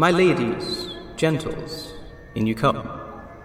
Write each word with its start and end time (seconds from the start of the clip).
My 0.00 0.12
ladies, 0.12 0.86
gentles, 1.16 1.92
in 2.36 2.46
you 2.46 2.54
come, 2.54 2.88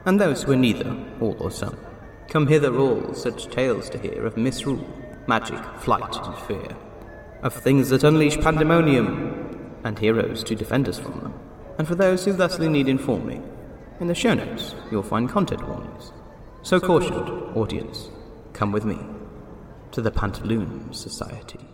and 0.05 0.21
those 0.21 0.43
who 0.43 0.51
are 0.51 0.55
neither, 0.55 0.95
all 1.19 1.35
or 1.39 1.49
some. 1.49 1.75
Come 2.27 2.45
hither 2.45 2.77
all, 2.77 3.15
such 3.15 3.47
tales 3.47 3.89
to 3.89 3.97
hear 3.97 4.23
of 4.27 4.37
misrule, 4.37 4.87
magic, 5.25 5.59
flight, 5.79 6.15
and 6.15 6.37
fear. 6.45 6.77
Of 7.41 7.55
things 7.55 7.89
that 7.89 8.03
unleash 8.03 8.37
pandemonium, 8.37 9.79
and 9.83 9.97
heroes 9.97 10.43
to 10.43 10.53
defend 10.53 10.87
us 10.87 10.99
from 10.99 11.19
them. 11.21 11.33
And 11.79 11.87
for 11.87 11.95
those 11.95 12.23
who 12.23 12.33
thusly 12.33 12.69
need 12.69 12.87
informing, 12.87 13.49
in 13.99 14.05
the 14.05 14.13
show 14.13 14.35
notes 14.35 14.75
you'll 14.91 15.01
find 15.01 15.27
content 15.27 15.67
warnings. 15.67 16.13
So 16.61 16.79
cautioned, 16.79 17.57
audience, 17.57 18.11
come 18.53 18.71
with 18.71 18.85
me 18.85 18.99
to 19.91 20.01
the 20.03 20.11
Pantaloon 20.11 20.93
Society. 20.93 21.72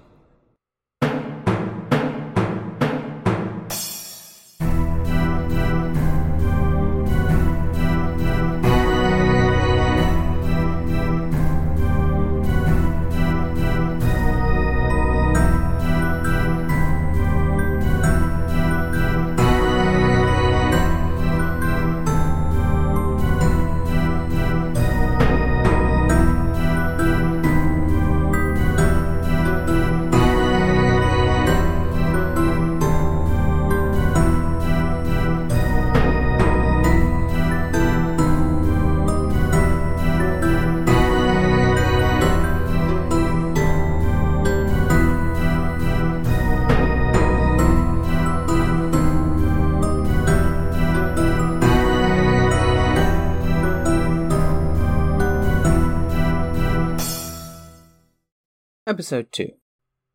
Episode 59.00 59.32
2 59.32 59.52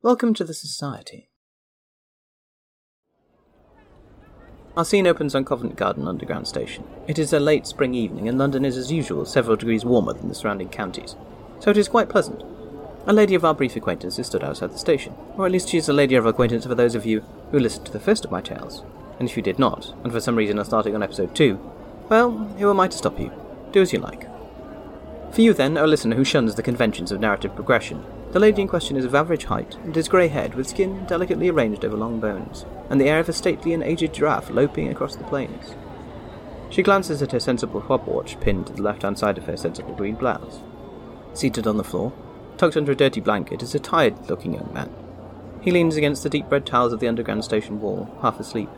Welcome 0.03 0.35
to 0.35 0.45
the 0.45 0.53
Society. 0.53 1.31
Our 4.77 4.85
scene 4.85 5.07
opens 5.07 5.35
on 5.35 5.47
Covent 5.47 5.77
Garden 5.77 6.07
Underground 6.07 6.47
Station. 6.47 6.85
It 7.09 7.19
is 7.19 7.33
a 7.33 7.41
late 7.41 7.67
spring 7.67 7.95
evening, 7.95 8.29
and 8.29 8.37
London 8.37 8.63
is, 8.63 8.77
as 8.77 8.93
usual, 8.93 9.25
several 9.25 9.57
degrees 9.57 9.87
warmer 9.87 10.13
than 10.13 10.29
the 10.29 10.35
surrounding 10.35 10.69
counties, 10.69 11.17
so 11.61 11.71
it 11.71 11.79
is 11.79 11.89
quite 11.89 12.11
pleasant. 12.11 12.43
A 13.07 13.15
lady 13.15 13.35
of 13.35 13.43
our 13.43 13.55
brief 13.55 13.75
acquaintance 13.75 14.19
is 14.19 14.27
stood 14.27 14.45
outside 14.45 14.71
the 14.71 14.77
station, 14.77 15.15
or 15.39 15.47
at 15.47 15.53
least 15.53 15.71
she 15.71 15.79
is 15.79 15.89
a 15.89 15.95
lady 15.95 16.15
of 16.15 16.27
acquaintance 16.27 16.67
for 16.67 16.75
those 16.75 16.95
of 16.95 17.07
you 17.07 17.25
who 17.53 17.59
listened 17.59 17.87
to 17.87 17.93
the 17.93 17.99
first 17.99 18.27
of 18.27 18.31
my 18.31 18.43
tales. 18.43 18.83
And 19.19 19.27
if 19.27 19.35
you 19.35 19.43
did 19.43 19.59
not, 19.59 19.95
and 20.03 20.13
for 20.13 20.21
some 20.21 20.37
reason 20.37 20.59
are 20.59 20.65
starting 20.67 20.95
on 20.95 21.03
episode 21.03 21.35
2, 21.35 21.59
well, 22.11 22.33
who 22.33 22.69
am 22.69 22.81
I 22.81 22.89
to 22.89 22.99
stop 22.99 23.19
you? 23.19 23.33
Do 23.73 23.81
as 23.81 23.95
you 23.95 23.99
like. 23.99 24.29
For 25.33 25.41
you, 25.41 25.55
then, 25.55 25.79
O 25.79 25.87
listener 25.87 26.17
who 26.17 26.25
shuns 26.25 26.55
the 26.55 26.63
conventions 26.63 27.11
of 27.11 27.19
narrative 27.19 27.55
progression, 27.55 28.05
the 28.35 28.41
lady 28.41 28.63
in 28.63 28.67
question 28.67 28.97
is 28.97 29.05
of 29.05 29.15
average 29.15 29.45
height, 29.45 29.77
and 29.85 29.97
is 29.97 30.09
grey 30.09 30.27
haired, 30.27 30.57
with 30.57 30.67
skin 30.67 31.07
delicately 31.07 31.49
arranged 31.49 31.85
over 31.85 31.97
long 31.97 32.19
bones, 32.19 32.67
and 32.91 33.01
the 33.01 33.09
air 33.09 33.21
of 33.21 33.29
a 33.29 33.33
stately 33.33 33.73
and 33.73 33.85
aged 33.85 34.13
giraffe 34.13 34.51
loping 34.51 34.89
across 34.89 35.15
the 35.15 35.23
plains. 35.23 35.77
She 36.69 36.83
glances 36.83 37.23
at 37.23 37.31
her 37.31 37.39
sensible 37.39 37.81
fob 37.81 38.09
watch 38.09 38.41
pinned 38.41 38.67
to 38.67 38.73
the 38.73 38.83
left 38.83 39.03
hand 39.03 39.21
side 39.21 39.39
of 39.39 39.45
her 39.45 39.57
sensible 39.57 39.95
green 39.95 40.17
blouse. 40.17 40.59
Seated 41.33 41.69
on 41.69 41.77
the 41.77 41.85
floor, 41.85 42.13
tucked 42.57 42.77
under 42.77 42.91
a 42.91 42.97
dirty 42.97 43.21
blanket, 43.21 43.63
is 43.63 43.73
a 43.73 43.79
tired 43.79 44.29
looking 44.29 44.55
young 44.55 44.75
man. 44.75 44.93
He 45.61 45.71
leans 45.71 45.95
against 45.95 46.25
the 46.25 46.29
deep 46.29 46.51
red 46.51 46.67
tiles 46.67 46.93
of 46.93 46.99
the 46.99 47.07
underground 47.07 47.45
station 47.45 47.81
wall, 47.81 48.19
half 48.21 48.41
asleep. 48.41 48.69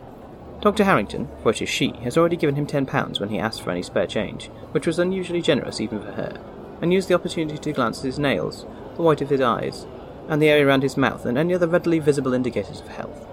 Dr. 0.61 0.83
Harrington, 0.83 1.29
for 1.41 1.49
it 1.49 1.63
is 1.63 1.69
she, 1.69 1.93
has 2.03 2.15
already 2.15 2.37
given 2.37 2.57
him 2.57 2.67
ten 2.67 2.85
pounds 2.85 3.19
when 3.19 3.29
he 3.29 3.39
asked 3.39 3.63
for 3.63 3.71
any 3.71 3.81
spare 3.81 4.05
change, 4.05 4.51
which 4.73 4.85
was 4.85 4.99
unusually 4.99 5.41
generous 5.41 5.81
even 5.81 5.99
for 5.99 6.11
her, 6.11 6.39
and 6.79 6.93
used 6.93 7.09
the 7.09 7.15
opportunity 7.15 7.57
to 7.57 7.73
glance 7.73 7.97
at 7.97 8.05
his 8.05 8.19
nails, 8.19 8.67
the 8.97 9.03
white 9.03 9.21
of 9.21 9.29
his 9.29 9.41
eyes, 9.41 9.85
and 10.27 10.41
the 10.41 10.49
area 10.49 10.67
around 10.67 10.83
his 10.83 10.97
mouth, 10.97 11.25
and 11.25 11.37
any 11.37 11.53
other 11.53 11.67
readily 11.67 11.99
visible 11.99 12.33
indicators 12.33 12.81
of 12.81 12.89
health. 12.89 13.25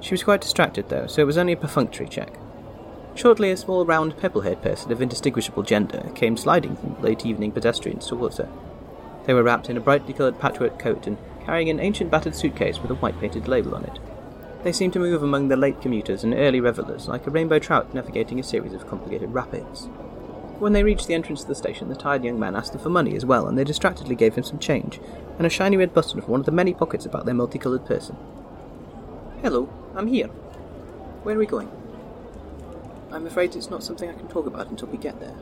She 0.00 0.14
was 0.14 0.22
quite 0.22 0.40
distracted, 0.40 0.88
though, 0.88 1.06
so 1.06 1.20
it 1.20 1.26
was 1.26 1.36
only 1.36 1.52
a 1.52 1.56
perfunctory 1.56 2.08
check. 2.08 2.38
Shortly, 3.14 3.50
a 3.50 3.56
small, 3.56 3.84
round, 3.84 4.16
purple 4.16 4.42
haired 4.42 4.62
person 4.62 4.92
of 4.92 5.02
indistinguishable 5.02 5.64
gender 5.64 6.10
came 6.14 6.36
sliding 6.36 6.76
from 6.76 7.02
late 7.02 7.26
evening 7.26 7.50
pedestrians 7.50 8.06
towards 8.06 8.38
her. 8.38 8.48
They 9.26 9.34
were 9.34 9.42
wrapped 9.42 9.68
in 9.68 9.76
a 9.76 9.80
brightly 9.80 10.14
coloured 10.14 10.38
patchwork 10.38 10.78
coat 10.78 11.06
and 11.06 11.18
carrying 11.44 11.68
an 11.68 11.80
ancient 11.80 12.10
battered 12.10 12.36
suitcase 12.36 12.78
with 12.78 12.90
a 12.90 12.94
white 12.94 13.18
painted 13.20 13.48
label 13.48 13.74
on 13.74 13.84
it. 13.84 13.98
They 14.62 14.72
seemed 14.72 14.92
to 14.94 14.98
move 14.98 15.22
among 15.22 15.48
the 15.48 15.56
late 15.56 15.80
commuters 15.80 16.24
and 16.24 16.32
early 16.32 16.60
revellers 16.60 17.08
like 17.08 17.26
a 17.26 17.30
rainbow 17.30 17.58
trout 17.58 17.92
navigating 17.92 18.38
a 18.38 18.44
series 18.44 18.72
of 18.72 18.86
complicated 18.86 19.34
rapids. 19.34 19.88
When 20.58 20.72
they 20.72 20.82
reached 20.82 21.06
the 21.06 21.14
entrance 21.14 21.42
to 21.42 21.48
the 21.48 21.54
station, 21.54 21.88
the 21.88 21.94
tired 21.94 22.24
young 22.24 22.38
man 22.40 22.56
asked 22.56 22.72
them 22.72 22.82
for 22.82 22.88
money 22.88 23.14
as 23.14 23.24
well, 23.24 23.46
and 23.46 23.56
they 23.56 23.62
distractedly 23.62 24.16
gave 24.16 24.34
him 24.34 24.42
some 24.42 24.58
change, 24.58 25.00
and 25.36 25.46
a 25.46 25.50
shiny 25.50 25.76
red 25.76 25.94
button 25.94 26.20
from 26.20 26.32
one 26.32 26.40
of 26.40 26.46
the 26.46 26.52
many 26.52 26.74
pockets 26.74 27.06
about 27.06 27.26
their 27.26 27.34
multicoloured 27.34 27.86
person. 27.86 28.16
Hello, 29.40 29.68
I'm 29.94 30.08
here. 30.08 30.26
Where 31.22 31.36
are 31.36 31.38
we 31.38 31.46
going? 31.46 31.70
I'm 33.12 33.24
afraid 33.24 33.54
it's 33.54 33.70
not 33.70 33.84
something 33.84 34.10
I 34.10 34.14
can 34.14 34.26
talk 34.26 34.46
about 34.46 34.68
until 34.68 34.88
we 34.88 34.98
get 34.98 35.20
there. 35.20 35.34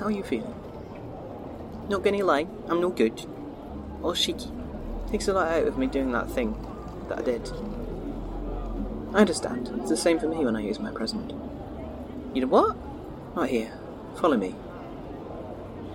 How 0.00 0.06
are 0.06 0.10
you 0.10 0.22
feeling? 0.22 0.54
Not 1.90 2.02
gonna 2.02 2.24
lie, 2.24 2.46
I'm 2.68 2.80
no 2.80 2.88
good. 2.88 3.26
All 4.02 4.14
shaky. 4.14 4.50
Takes 5.10 5.28
a 5.28 5.34
lot 5.34 5.48
out 5.48 5.66
of 5.66 5.76
me 5.76 5.86
doing 5.86 6.12
that 6.12 6.30
thing 6.30 6.56
that 7.10 7.18
I 7.18 7.22
did. 7.22 7.50
I 9.12 9.20
understand. 9.20 9.70
It's 9.80 9.90
the 9.90 9.98
same 9.98 10.18
for 10.18 10.28
me 10.28 10.46
when 10.46 10.56
I 10.56 10.60
use 10.60 10.80
my 10.80 10.90
present. 10.92 11.34
You 12.32 12.40
know 12.40 12.46
what? 12.46 12.76
Not 13.36 13.50
here. 13.50 13.78
Follow 14.16 14.36
me. 14.36 14.54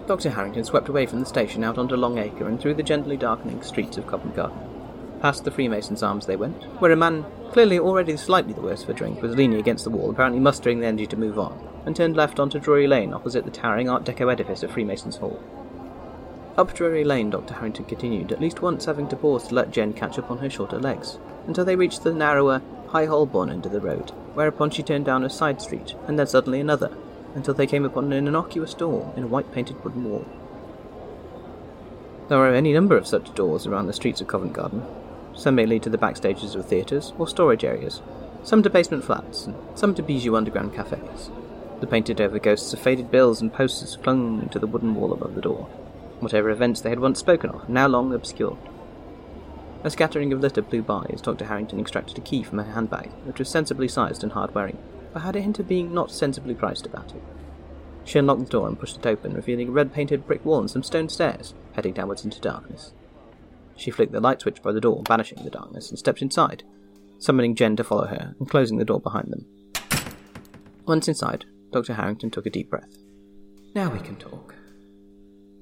Dr. 0.08 0.32
Harrington 0.32 0.64
swept 0.64 0.90
away 0.90 1.06
from 1.06 1.20
the 1.20 1.26
station 1.26 1.64
out 1.64 1.78
onto 1.78 1.96
Long 1.96 2.18
Acre 2.18 2.48
and 2.48 2.60
through 2.60 2.74
the 2.74 2.84
gently 2.84 3.16
darkening 3.16 3.62
streets 3.62 3.98
of 3.98 4.08
Covent 4.08 4.36
Garden. 4.36 4.58
Past 5.22 5.44
the 5.44 5.52
Freemasons' 5.52 6.02
Arms 6.02 6.26
they 6.26 6.36
went, 6.36 6.64
where 6.80 6.92
a 6.92 6.96
man, 6.96 7.26
clearly 7.52 7.78
already 7.78 8.18
slightly 8.18 8.54
the 8.54 8.62
worse 8.62 8.84
for 8.84 8.94
drink, 8.94 9.22
was 9.22 9.36
leaning 9.36 9.60
against 9.60 9.84
the 9.84 9.90
wall, 9.90 10.10
apparently 10.10 10.40
mustering 10.40 10.80
the 10.80 10.88
energy 10.88 11.06
to 11.08 11.18
move 11.18 11.38
on, 11.38 11.60
and 11.86 11.96
turned 11.96 12.16
left 12.16 12.40
onto 12.40 12.58
Drury 12.58 12.88
Lane 12.88 13.14
opposite 13.14 13.46
the 13.46 13.52
towering 13.52 13.90
Art 13.90 14.04
Deco 14.04 14.32
edifice 14.32 14.64
of 14.64 14.72
Freemasons' 14.72 15.18
Hall. 15.18 15.40
Up 16.58 16.74
Drury 16.74 17.04
Lane, 17.04 17.30
Dr. 17.30 17.54
Harrington 17.54 17.86
continued, 17.86 18.32
at 18.32 18.42
least 18.42 18.62
once 18.62 18.86
having 18.86 19.08
to 19.10 19.16
pause 19.16 19.48
to 19.50 19.56
let 19.56 19.72
Jen 19.72 19.94
catch 19.94 20.18
up 20.18 20.32
on 20.32 20.40
her 20.40 20.50
shorter 20.50 20.80
legs, 20.80 21.20
until 21.48 21.66
they 21.66 21.76
reached 21.76 22.04
the 22.04 22.14
narrower, 22.14 22.62
High 22.88 23.06
Holborn 23.06 23.50
end 23.50 23.66
of 23.66 23.72
the 23.72 23.80
road, 23.80 24.10
whereupon 24.34 24.72
she 24.72 24.84
turned 24.84 25.06
down 25.06 25.24
a 25.24 25.30
side 25.30 25.62
street, 25.62 25.94
and 26.08 26.18
then 26.18 26.28
suddenly 26.28 26.60
another, 26.60 26.92
until 27.36 27.54
they 27.54 27.68
came 27.68 27.86
upon 27.86 28.12
an 28.12 28.28
innocuous 28.28 28.74
door 28.74 29.14
in 29.16 29.24
a 29.24 29.28
white 29.28 29.52
painted 29.52 29.84
wooden 29.84 30.04
wall. 30.04 30.26
There 32.28 32.38
are 32.38 32.54
any 32.54 32.74
number 32.74 32.96
of 32.96 33.08
such 33.08 33.34
doors 33.34 33.66
around 33.66 33.88
the 33.88 33.94
streets 33.94 34.22
of 34.22 34.28
Covent 34.28 34.54
Garden. 34.54 34.84
Some 35.36 35.56
may 35.56 35.66
lead 35.66 35.84
to 35.84 35.90
the 35.90 35.98
backstages 35.98 36.56
of 36.56 36.68
theatres 36.68 37.14
or 37.18 37.28
storage 37.28 37.64
areas, 37.64 38.02
some 38.44 38.62
to 38.64 38.70
basement 38.70 39.04
flats, 39.04 39.46
and 39.46 39.56
some 39.76 39.96
to 39.96 40.04
bijou 40.04 40.36
underground 40.36 40.74
cafes. 40.74 41.32
The 41.80 41.88
painted 41.88 42.20
over 42.20 42.40
ghosts 42.40 42.74
of 42.74 42.80
faded 42.80 43.10
bills 43.10 43.42
and 43.42 43.54
posters 43.54 43.98
clung 43.98 44.50
to 44.50 44.60
the 44.60 44.68
wooden 44.68 44.96
wall 44.96 45.14
above 45.14 45.36
the 45.36 45.42
door, 45.42 45.64
whatever 46.20 46.50
events 46.50 46.82
they 46.82 46.90
had 46.90 47.00
once 47.00 47.20
spoken 47.20 47.50
of, 47.50 47.70
now 47.70 47.88
long 47.88 48.14
obscured. 48.14 48.58
A 49.84 49.90
scattering 49.90 50.34
of 50.34 50.42
litter 50.42 50.62
blew 50.62 50.82
by 50.82 51.06
as 51.10 51.22
Dr. 51.22 51.46
Harrington 51.46 51.80
extracted 51.80 52.18
a 52.18 52.22
key 52.22 52.44
from 52.44 52.58
her 52.58 52.74
handbag, 52.74 53.10
which 53.24 53.40
was 53.40 53.50
sensibly 53.50 53.88
sized 53.88 54.24
and 54.24 54.34
hard 54.34 54.54
wearing, 54.54 54.78
but 55.14 55.22
had 55.22 55.36
a 55.36 55.42
hint 55.42 55.60
of 55.60 55.68
being 55.68 55.94
not 55.94 56.12
sensibly 56.12 56.54
priced 56.54 56.86
about 56.86 57.14
it. 57.14 57.24
She 58.06 58.20
unlocked 58.20 58.42
the 58.42 58.50
door 58.50 58.68
and 58.68 58.80
pushed 58.80 58.98
it 58.98 59.06
open, 59.06 59.34
revealing 59.34 59.70
a 59.70 59.72
red 59.72 59.94
painted 59.94 60.26
brick 60.26 60.44
wall 60.44 60.60
and 60.60 60.70
some 60.70 60.84
stone 60.84 61.10
stairs, 61.10 61.54
heading 61.74 61.94
downwards 61.94 62.26
into 62.26 62.42
darkness. 62.42 62.94
She 63.76 63.92
flicked 63.92 64.12
the 64.12 64.20
light 64.20 64.42
switch 64.42 64.62
by 64.62 64.72
the 64.72 64.82
door, 64.82 65.04
banishing 65.04 65.44
the 65.44 65.50
darkness, 65.50 65.90
and 65.90 65.98
stepped 65.98 66.22
inside, 66.22 66.64
summoning 67.20 67.56
Jen 67.56 67.76
to 67.76 67.84
follow 67.84 68.08
her 68.08 68.36
and 68.40 68.50
closing 68.50 68.78
the 68.78 68.86
door 68.86 69.00
behind 69.00 69.32
them. 69.32 69.46
Once 70.86 71.08
inside, 71.08 71.46
Dr. 71.72 71.94
Harrington 71.94 72.32
took 72.32 72.46
a 72.46 72.50
deep 72.50 72.70
breath. 72.70 72.98
Now 73.76 73.92
we 73.92 74.00
can 74.00 74.16
talk. 74.16 74.56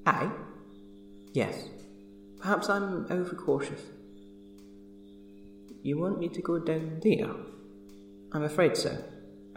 I? 0.06 0.30
Yes. 1.34 1.68
Perhaps 2.40 2.70
I'm 2.70 3.06
overcautious. 3.10 3.82
You 5.82 5.98
want 5.98 6.18
me 6.18 6.28
to 6.28 6.40
go 6.40 6.58
down 6.58 7.00
there? 7.02 7.30
I'm 8.32 8.44
afraid 8.44 8.76
so. 8.76 8.96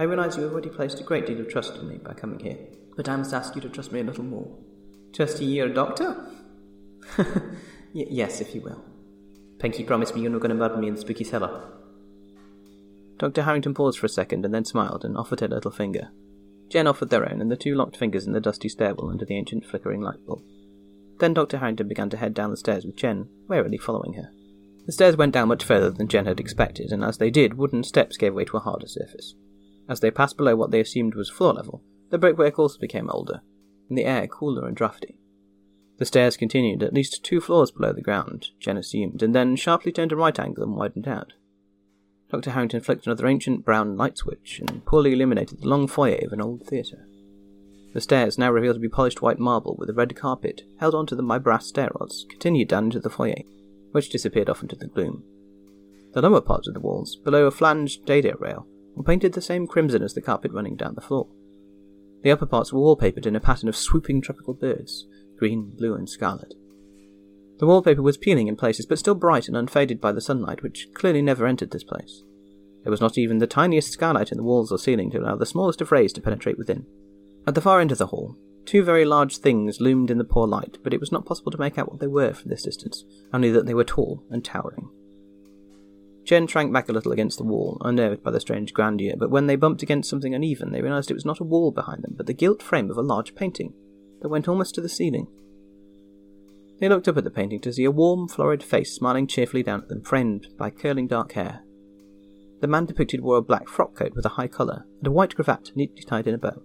I 0.01 0.05
realize 0.05 0.35
you 0.35 0.41
have 0.41 0.53
already 0.53 0.69
placed 0.69 0.99
a 0.99 1.03
great 1.03 1.27
deal 1.27 1.39
of 1.39 1.49
trust 1.49 1.75
in 1.75 1.87
me 1.87 1.97
by 1.97 2.13
coming 2.13 2.39
here, 2.39 2.57
but 2.95 3.07
I 3.07 3.15
must 3.17 3.35
ask 3.35 3.53
you 3.53 3.61
to 3.61 3.69
trust 3.69 3.91
me 3.91 3.99
a 3.99 4.03
little 4.03 4.23
more. 4.23 4.47
Trust 5.13 5.39
you, 5.39 5.63
a 5.63 5.69
doctor? 5.69 6.25
y- 7.19 8.07
yes, 8.09 8.41
if 8.41 8.55
you 8.55 8.61
will. 8.61 8.83
Pinky 9.59 9.83
promised 9.83 10.15
me 10.15 10.21
you're 10.21 10.31
not 10.31 10.41
going 10.41 10.49
to 10.49 10.55
murder 10.55 10.77
me 10.77 10.87
in 10.87 10.95
the 10.95 11.01
spooky 11.01 11.23
cellar. 11.23 11.69
Dr. 13.19 13.43
Harrington 13.43 13.75
paused 13.75 13.99
for 13.99 14.07
a 14.07 14.09
second 14.09 14.43
and 14.43 14.51
then 14.51 14.65
smiled 14.65 15.05
and 15.05 15.15
offered 15.15 15.41
her 15.41 15.47
little 15.47 15.69
finger. 15.69 16.09
Jen 16.71 16.87
offered 16.87 17.11
their 17.11 17.31
own, 17.31 17.39
and 17.39 17.51
the 17.51 17.55
two 17.55 17.75
locked 17.75 17.95
fingers 17.95 18.25
in 18.25 18.33
the 18.33 18.41
dusty 18.41 18.69
stairwell 18.69 19.11
under 19.11 19.25
the 19.25 19.37
ancient 19.37 19.67
flickering 19.67 20.01
light 20.01 20.25
bulb. 20.25 20.41
Then 21.19 21.35
Dr. 21.35 21.59
Harrington 21.59 21.87
began 21.87 22.09
to 22.09 22.17
head 22.17 22.33
down 22.33 22.49
the 22.49 22.57
stairs 22.57 22.85
with 22.85 22.95
Jen, 22.95 23.29
warily 23.47 23.77
following 23.77 24.13
her. 24.13 24.31
The 24.87 24.93
stairs 24.93 25.15
went 25.15 25.33
down 25.35 25.49
much 25.49 25.63
further 25.63 25.91
than 25.91 26.07
Jen 26.07 26.25
had 26.25 26.39
expected, 26.39 26.91
and 26.91 27.03
as 27.03 27.19
they 27.19 27.29
did, 27.29 27.53
wooden 27.53 27.83
steps 27.83 28.17
gave 28.17 28.33
way 28.33 28.45
to 28.45 28.57
a 28.57 28.61
harder 28.61 28.87
surface. 28.87 29.35
As 29.91 29.99
they 29.99 30.09
passed 30.09 30.37
below 30.37 30.55
what 30.55 30.71
they 30.71 30.79
assumed 30.79 31.15
was 31.15 31.29
floor 31.29 31.51
level, 31.51 31.83
the 32.11 32.17
brickwork 32.17 32.57
also 32.57 32.79
became 32.79 33.09
older, 33.09 33.41
and 33.89 33.97
the 33.97 34.05
air 34.05 34.25
cooler 34.25 34.65
and 34.65 34.73
drafty. 34.73 35.19
The 35.97 36.05
stairs 36.05 36.37
continued 36.37 36.81
at 36.81 36.93
least 36.93 37.25
two 37.25 37.41
floors 37.41 37.71
below 37.71 37.91
the 37.91 38.01
ground, 38.01 38.51
Jen 38.57 38.77
assumed, 38.77 39.21
and 39.21 39.35
then 39.35 39.57
sharply 39.57 39.91
turned 39.91 40.13
a 40.13 40.15
right 40.15 40.39
angle 40.39 40.63
and 40.63 40.77
widened 40.77 41.09
out. 41.09 41.33
Dr. 42.29 42.51
Harrington 42.51 42.79
flicked 42.79 43.05
another 43.05 43.27
ancient 43.27 43.65
brown 43.65 43.97
light 43.97 44.17
switch 44.17 44.61
and 44.65 44.85
poorly 44.85 45.11
illuminated 45.11 45.59
the 45.59 45.67
long 45.67 45.89
foyer 45.89 46.25
of 46.25 46.31
an 46.31 46.41
old 46.41 46.65
theatre. 46.65 47.05
The 47.93 47.99
stairs, 47.99 48.37
now 48.37 48.49
revealed 48.49 48.77
to 48.77 48.79
be 48.79 48.87
polished 48.87 49.21
white 49.21 49.39
marble 49.39 49.75
with 49.77 49.89
a 49.89 49.93
red 49.93 50.15
carpet, 50.15 50.61
held 50.79 50.95
onto 50.95 51.17
them 51.17 51.27
by 51.27 51.37
brass 51.37 51.67
stair 51.67 51.89
rods, 51.99 52.25
continued 52.29 52.69
down 52.69 52.85
into 52.85 53.01
the 53.01 53.09
foyer, 53.09 53.43
which 53.91 54.09
disappeared 54.09 54.49
off 54.49 54.61
into 54.61 54.77
the 54.77 54.87
gloom. 54.87 55.25
The 56.13 56.21
lower 56.21 56.39
parts 56.39 56.69
of 56.69 56.75
the 56.75 56.79
walls, 56.79 57.17
below 57.17 57.45
a 57.45 57.51
flanged 57.51 58.05
dado 58.05 58.37
rail, 58.39 58.65
were 58.95 59.03
painted 59.03 59.33
the 59.33 59.41
same 59.41 59.67
crimson 59.67 60.03
as 60.03 60.13
the 60.13 60.21
carpet 60.21 60.51
running 60.51 60.75
down 60.75 60.95
the 60.95 61.01
floor. 61.01 61.27
The 62.23 62.31
upper 62.31 62.45
parts 62.45 62.71
were 62.71 62.79
wallpapered 62.79 63.25
in 63.25 63.35
a 63.35 63.39
pattern 63.39 63.69
of 63.69 63.75
swooping 63.75 64.21
tropical 64.21 64.53
birds, 64.53 65.07
green, 65.37 65.71
blue, 65.75 65.95
and 65.95 66.09
scarlet. 66.09 66.53
The 67.57 67.67
wallpaper 67.67 68.01
was 68.01 68.17
peeling 68.17 68.47
in 68.47 68.55
places, 68.55 68.85
but 68.85 68.99
still 68.99 69.15
bright 69.15 69.47
and 69.47 69.55
unfaded 69.55 70.01
by 70.01 70.11
the 70.11 70.21
sunlight, 70.21 70.63
which 70.63 70.87
clearly 70.93 71.21
never 71.21 71.45
entered 71.45 71.71
this 71.71 71.83
place. 71.83 72.23
There 72.83 72.91
was 72.91 73.01
not 73.01 73.17
even 73.17 73.37
the 73.37 73.47
tiniest 73.47 73.91
skylight 73.91 74.31
in 74.31 74.37
the 74.37 74.43
walls 74.43 74.71
or 74.71 74.79
ceiling 74.79 75.11
to 75.11 75.19
allow 75.19 75.35
the 75.35 75.45
smallest 75.45 75.81
of 75.81 75.91
rays 75.91 76.13
to 76.13 76.21
penetrate 76.21 76.57
within. 76.57 76.85
At 77.45 77.55
the 77.55 77.61
far 77.61 77.79
end 77.79 77.91
of 77.91 77.97
the 77.97 78.07
hall, 78.07 78.35
two 78.65 78.83
very 78.83 79.05
large 79.05 79.37
things 79.37 79.81
loomed 79.81 80.09
in 80.09 80.17
the 80.17 80.23
poor 80.23 80.47
light, 80.47 80.77
but 80.83 80.93
it 80.93 80.99
was 80.99 81.11
not 81.11 81.25
possible 81.25 81.51
to 81.51 81.59
make 81.59 81.77
out 81.77 81.91
what 81.91 81.99
they 81.99 82.07
were 82.07 82.33
from 82.33 82.49
this 82.49 82.63
distance, 82.63 83.05
only 83.33 83.51
that 83.51 83.65
they 83.65 83.73
were 83.73 83.83
tall 83.83 84.23
and 84.29 84.43
towering. 84.43 84.89
Jen 86.23 86.47
shrank 86.47 86.71
back 86.71 86.87
a 86.87 86.91
little 86.91 87.11
against 87.11 87.37
the 87.37 87.43
wall, 87.43 87.77
unnerved 87.81 88.23
by 88.23 88.31
the 88.31 88.39
strange 88.39 88.73
grandeur, 88.73 89.15
but 89.17 89.31
when 89.31 89.47
they 89.47 89.55
bumped 89.55 89.81
against 89.81 90.09
something 90.09 90.35
uneven, 90.35 90.71
they 90.71 90.81
realized 90.81 91.09
it 91.09 91.15
was 91.15 91.25
not 91.25 91.39
a 91.39 91.43
wall 91.43 91.71
behind 91.71 92.03
them, 92.03 92.13
but 92.15 92.27
the 92.27 92.33
gilt 92.33 92.61
frame 92.61 92.91
of 92.91 92.97
a 92.97 93.01
large 93.01 93.35
painting 93.35 93.73
that 94.21 94.29
went 94.29 94.47
almost 94.47 94.75
to 94.75 94.81
the 94.81 94.89
ceiling. 94.89 95.27
They 96.79 96.89
looked 96.89 97.07
up 97.07 97.17
at 97.17 97.23
the 97.23 97.31
painting 97.31 97.59
to 97.61 97.73
see 97.73 97.83
a 97.83 97.91
warm, 97.91 98.27
florid 98.27 98.63
face 98.63 98.93
smiling 98.93 99.27
cheerfully 99.27 99.63
down 99.63 99.81
at 99.81 99.89
them, 99.89 100.01
framed 100.01 100.47
by 100.57 100.69
curling 100.69 101.07
dark 101.07 101.33
hair. 101.33 101.61
The 102.59 102.67
man 102.67 102.85
depicted 102.85 103.21
wore 103.21 103.37
a 103.37 103.41
black 103.41 103.67
frock 103.67 103.95
coat 103.95 104.15
with 104.15 104.25
a 104.25 104.29
high 104.29 104.47
collar 104.47 104.85
and 104.99 105.07
a 105.07 105.11
white 105.11 105.35
cravat 105.35 105.71
neatly 105.75 106.03
tied 106.03 106.27
in 106.27 106.35
a 106.35 106.39
bow. 106.39 106.61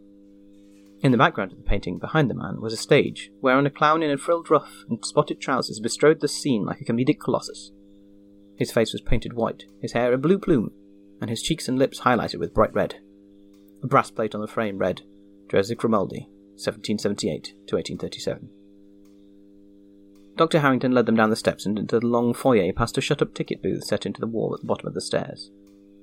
In 1.00 1.12
the 1.12 1.18
background 1.18 1.52
of 1.52 1.58
the 1.58 1.64
painting, 1.64 1.98
behind 1.98 2.30
the 2.30 2.34
man, 2.34 2.60
was 2.60 2.72
a 2.72 2.78
stage, 2.78 3.30
whereon 3.42 3.66
a 3.66 3.70
clown 3.70 4.02
in 4.02 4.10
a 4.10 4.16
frilled 4.16 4.50
ruff 4.50 4.84
and 4.88 5.04
spotted 5.04 5.40
trousers 5.40 5.80
bestrode 5.80 6.20
the 6.20 6.28
scene 6.28 6.64
like 6.64 6.80
a 6.80 6.84
comedic 6.84 7.20
colossus. 7.20 7.70
His 8.56 8.72
face 8.72 8.92
was 8.92 9.02
painted 9.02 9.34
white, 9.34 9.64
his 9.80 9.92
hair 9.92 10.12
a 10.12 10.18
blue 10.18 10.38
plume, 10.38 10.72
and 11.20 11.30
his 11.30 11.42
cheeks 11.42 11.68
and 11.68 11.78
lips 11.78 12.00
highlighted 12.00 12.38
with 12.38 12.54
bright 12.54 12.72
red. 12.74 12.96
A 13.82 13.86
brass 13.86 14.10
plate 14.10 14.34
on 14.34 14.40
the 14.40 14.46
frame 14.46 14.78
read, 14.78 15.02
Joseph 15.50 15.78
Grimaldi, 15.78 16.28
1778 16.56 17.44
to 17.66 17.76
1837. 17.76 18.50
Dr. 20.36 20.60
Harrington 20.60 20.92
led 20.92 21.06
them 21.06 21.16
down 21.16 21.30
the 21.30 21.36
steps 21.36 21.64
and 21.64 21.78
into 21.78 21.98
the 21.98 22.06
long 22.06 22.34
foyer 22.34 22.72
past 22.72 22.98
a 22.98 23.00
shut 23.00 23.22
up 23.22 23.32
ticket 23.34 23.62
booth 23.62 23.84
set 23.84 24.04
into 24.04 24.20
the 24.20 24.26
wall 24.26 24.54
at 24.54 24.60
the 24.60 24.66
bottom 24.66 24.86
of 24.86 24.94
the 24.94 25.00
stairs. 25.00 25.50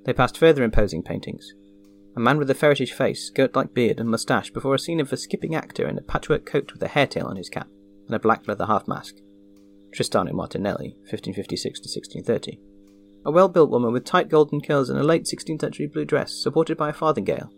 They 0.05 0.13
passed 0.13 0.37
further 0.37 0.63
imposing 0.63 1.03
paintings. 1.03 1.53
A 2.15 2.19
man 2.19 2.37
with 2.37 2.49
a 2.49 2.55
ferretish 2.55 2.93
face, 2.93 3.29
goat 3.29 3.55
like 3.55 3.73
beard, 3.73 3.99
and 3.99 4.09
moustache 4.09 4.51
before 4.51 4.75
a 4.75 4.79
scene 4.79 4.99
of 4.99 5.11
a 5.11 5.17
skipping 5.17 5.55
actor 5.55 5.87
in 5.87 5.97
a 5.97 6.01
patchwork 6.01 6.45
coat 6.45 6.73
with 6.73 6.83
a 6.83 6.89
haretail 6.89 7.25
on 7.25 7.35
his 7.35 7.49
cap 7.49 7.67
and 8.07 8.15
a 8.15 8.19
black 8.19 8.47
leather 8.47 8.65
half 8.65 8.87
mask. 8.87 9.15
Tristano 9.93 10.31
Martinelli, 10.31 10.95
1556 11.09 11.79
to 11.79 11.87
1630. 11.87 12.59
A 13.25 13.31
well 13.31 13.47
built 13.47 13.69
woman 13.69 13.93
with 13.93 14.03
tight 14.03 14.27
golden 14.27 14.59
curls 14.59 14.89
and 14.89 14.99
a 14.99 15.03
late 15.03 15.23
16th 15.23 15.61
century 15.61 15.87
blue 15.87 16.03
dress, 16.03 16.33
supported 16.33 16.77
by 16.77 16.89
a 16.89 16.93
farthingale. 16.93 17.49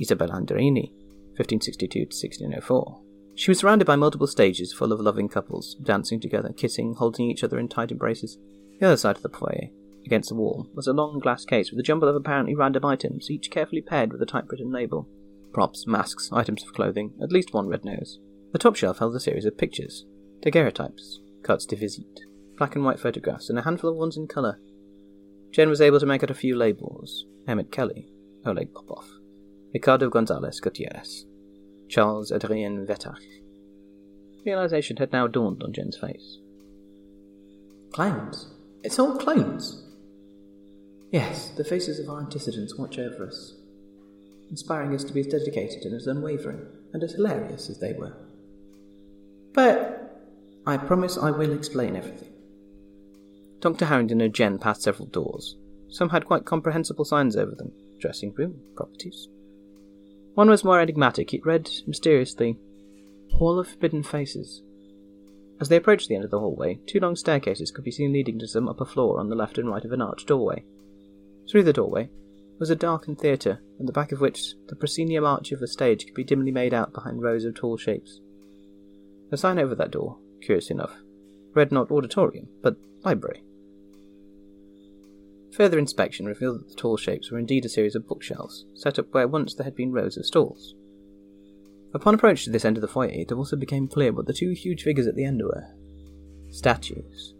Isabella 0.00 0.34
Andreini, 0.34 0.90
1562 1.36 1.88
to 1.88 2.00
1604. 2.00 3.00
She 3.36 3.50
was 3.50 3.58
surrounded 3.58 3.86
by 3.86 3.96
multiple 3.96 4.26
stages 4.26 4.72
full 4.72 4.92
of 4.92 5.00
loving 5.00 5.28
couples, 5.28 5.76
dancing 5.82 6.20
together, 6.20 6.52
kissing, 6.52 6.94
holding 6.94 7.30
each 7.30 7.42
other 7.42 7.58
in 7.58 7.68
tight 7.68 7.90
embraces. 7.90 8.36
The 8.78 8.86
other 8.86 8.96
side 8.96 9.16
of 9.16 9.22
the 9.22 9.28
foyer, 9.28 9.70
against 10.04 10.28
the 10.28 10.34
wall, 10.34 10.68
was 10.74 10.86
a 10.86 10.92
long 10.92 11.18
glass 11.18 11.44
case 11.44 11.70
with 11.70 11.80
a 11.80 11.84
jumble 11.84 12.08
of 12.08 12.16
apparently 12.16 12.54
random 12.54 12.84
items, 12.84 13.30
each 13.30 13.50
carefully 13.50 13.80
paired 13.80 14.12
with 14.12 14.22
a 14.22 14.26
typewritten 14.26 14.72
label. 14.72 15.08
Props, 15.52 15.86
masks, 15.86 16.30
items 16.32 16.62
of 16.64 16.74
clothing, 16.74 17.14
at 17.22 17.32
least 17.32 17.54
one 17.54 17.68
red 17.68 17.84
nose. 17.84 18.18
The 18.52 18.58
top 18.58 18.76
shelf 18.76 18.98
held 18.98 19.14
a 19.16 19.20
series 19.20 19.44
of 19.44 19.56
pictures, 19.56 20.04
daguerreotypes, 20.42 21.20
cartes 21.44 21.66
de 21.66 21.76
visite, 21.76 22.20
black 22.58 22.74
and 22.74 22.84
white 22.84 22.98
photographs, 22.98 23.48
and 23.48 23.58
a 23.58 23.62
handful 23.62 23.90
of 23.90 23.96
ones 23.96 24.16
in 24.16 24.26
colour. 24.26 24.58
Jen 25.52 25.68
was 25.68 25.80
able 25.80 26.00
to 26.00 26.06
make 26.06 26.24
out 26.24 26.30
a 26.30 26.34
few 26.34 26.56
labels 26.56 27.26
Emmett 27.46 27.70
Kelly, 27.70 28.08
Oleg 28.44 28.74
Popov, 28.74 29.04
Ricardo 29.72 30.08
Gonzalez 30.08 30.58
Gutierrez. 30.60 31.26
Charles 31.88 32.32
Adrien 32.32 32.86
Wettach. 32.86 33.22
Realization 34.44 34.96
had 34.96 35.12
now 35.12 35.26
dawned 35.26 35.62
on 35.62 35.72
Jen's 35.72 35.96
face. 35.96 36.38
Clowns? 37.92 38.48
It's 38.82 38.98
all 38.98 39.16
clones! 39.16 39.82
Yes, 41.10 41.50
the 41.50 41.64
faces 41.64 42.00
of 42.00 42.08
our 42.08 42.20
antecedents 42.20 42.76
watch 42.76 42.98
over 42.98 43.26
us, 43.26 43.54
inspiring 44.50 44.94
us 44.94 45.04
to 45.04 45.12
be 45.12 45.20
as 45.20 45.28
dedicated 45.28 45.84
and 45.84 45.94
as 45.94 46.06
unwavering 46.06 46.66
and 46.92 47.02
as 47.02 47.12
hilarious 47.12 47.70
as 47.70 47.78
they 47.78 47.92
were. 47.92 48.16
But 49.52 49.93
I 50.66 50.76
promise 50.76 51.18
I 51.18 51.30
will 51.30 51.52
explain 51.52 51.96
everything. 51.96 52.32
Dr. 53.60 53.86
Harrington 53.86 54.20
and 54.20 54.34
Jen 54.34 54.58
passed 54.58 54.82
several 54.82 55.06
doors. 55.06 55.56
Some 55.88 56.10
had 56.10 56.26
quite 56.26 56.44
comprehensible 56.44 57.04
signs 57.04 57.36
over 57.36 57.54
them 57.54 57.72
dressing 58.00 58.34
room, 58.34 58.60
properties, 58.76 59.28
one 60.34 60.50
was 60.50 60.64
more 60.64 60.80
enigmatic. 60.80 61.32
It 61.32 61.46
read 61.46 61.70
mysteriously, 61.86 62.58
Hall 63.34 63.60
of 63.60 63.68
Forbidden 63.68 64.02
Faces. 64.02 64.62
As 65.60 65.68
they 65.68 65.76
approached 65.76 66.08
the 66.08 66.16
end 66.16 66.24
of 66.24 66.32
the 66.32 66.40
hallway, 66.40 66.80
two 66.86 66.98
long 66.98 67.14
staircases 67.14 67.70
could 67.70 67.84
be 67.84 67.92
seen 67.92 68.12
leading 68.12 68.40
to 68.40 68.48
some 68.48 68.68
upper 68.68 68.84
floor 68.84 69.20
on 69.20 69.28
the 69.28 69.36
left 69.36 69.58
and 69.58 69.68
right 69.68 69.84
of 69.84 69.92
an 69.92 70.02
arched 70.02 70.26
doorway. 70.26 70.64
Through 71.48 71.62
the 71.62 71.72
doorway 71.72 72.10
was 72.58 72.68
a 72.68 72.74
darkened 72.74 73.20
theatre, 73.20 73.60
at 73.78 73.86
the 73.86 73.92
back 73.92 74.10
of 74.10 74.20
which 74.20 74.54
the 74.66 74.74
proscenium 74.74 75.24
arch 75.24 75.52
of 75.52 75.60
the 75.60 75.68
stage 75.68 76.04
could 76.04 76.14
be 76.14 76.24
dimly 76.24 76.50
made 76.50 76.74
out 76.74 76.92
behind 76.92 77.22
rows 77.22 77.44
of 77.44 77.54
tall 77.54 77.76
shapes. 77.76 78.20
The 79.30 79.36
sign 79.36 79.60
over 79.60 79.76
that 79.76 79.92
door, 79.92 80.18
curious 80.44 80.70
enough, 80.70 80.96
read 81.54 81.72
not 81.72 81.90
auditorium, 81.90 82.48
but 82.62 82.76
library. 83.04 83.42
Further 85.52 85.78
inspection 85.78 86.26
revealed 86.26 86.60
that 86.60 86.68
the 86.68 86.74
tall 86.74 86.96
shapes 86.96 87.30
were 87.30 87.38
indeed 87.38 87.64
a 87.64 87.68
series 87.68 87.94
of 87.94 88.08
bookshelves, 88.08 88.66
set 88.74 88.98
up 88.98 89.12
where 89.12 89.28
once 89.28 89.54
there 89.54 89.64
had 89.64 89.76
been 89.76 89.92
rows 89.92 90.16
of 90.16 90.26
stalls. 90.26 90.74
Upon 91.94 92.14
approach 92.14 92.44
to 92.44 92.50
this 92.50 92.64
end 92.64 92.76
of 92.76 92.80
the 92.80 92.88
foyer, 92.88 93.10
it 93.10 93.30
also 93.30 93.54
became 93.54 93.86
clear 93.86 94.12
what 94.12 94.26
the 94.26 94.32
two 94.32 94.50
huge 94.50 94.82
figures 94.82 95.06
at 95.06 95.14
the 95.14 95.24
end 95.24 95.40
were 95.42 95.64
statues. 96.50 97.34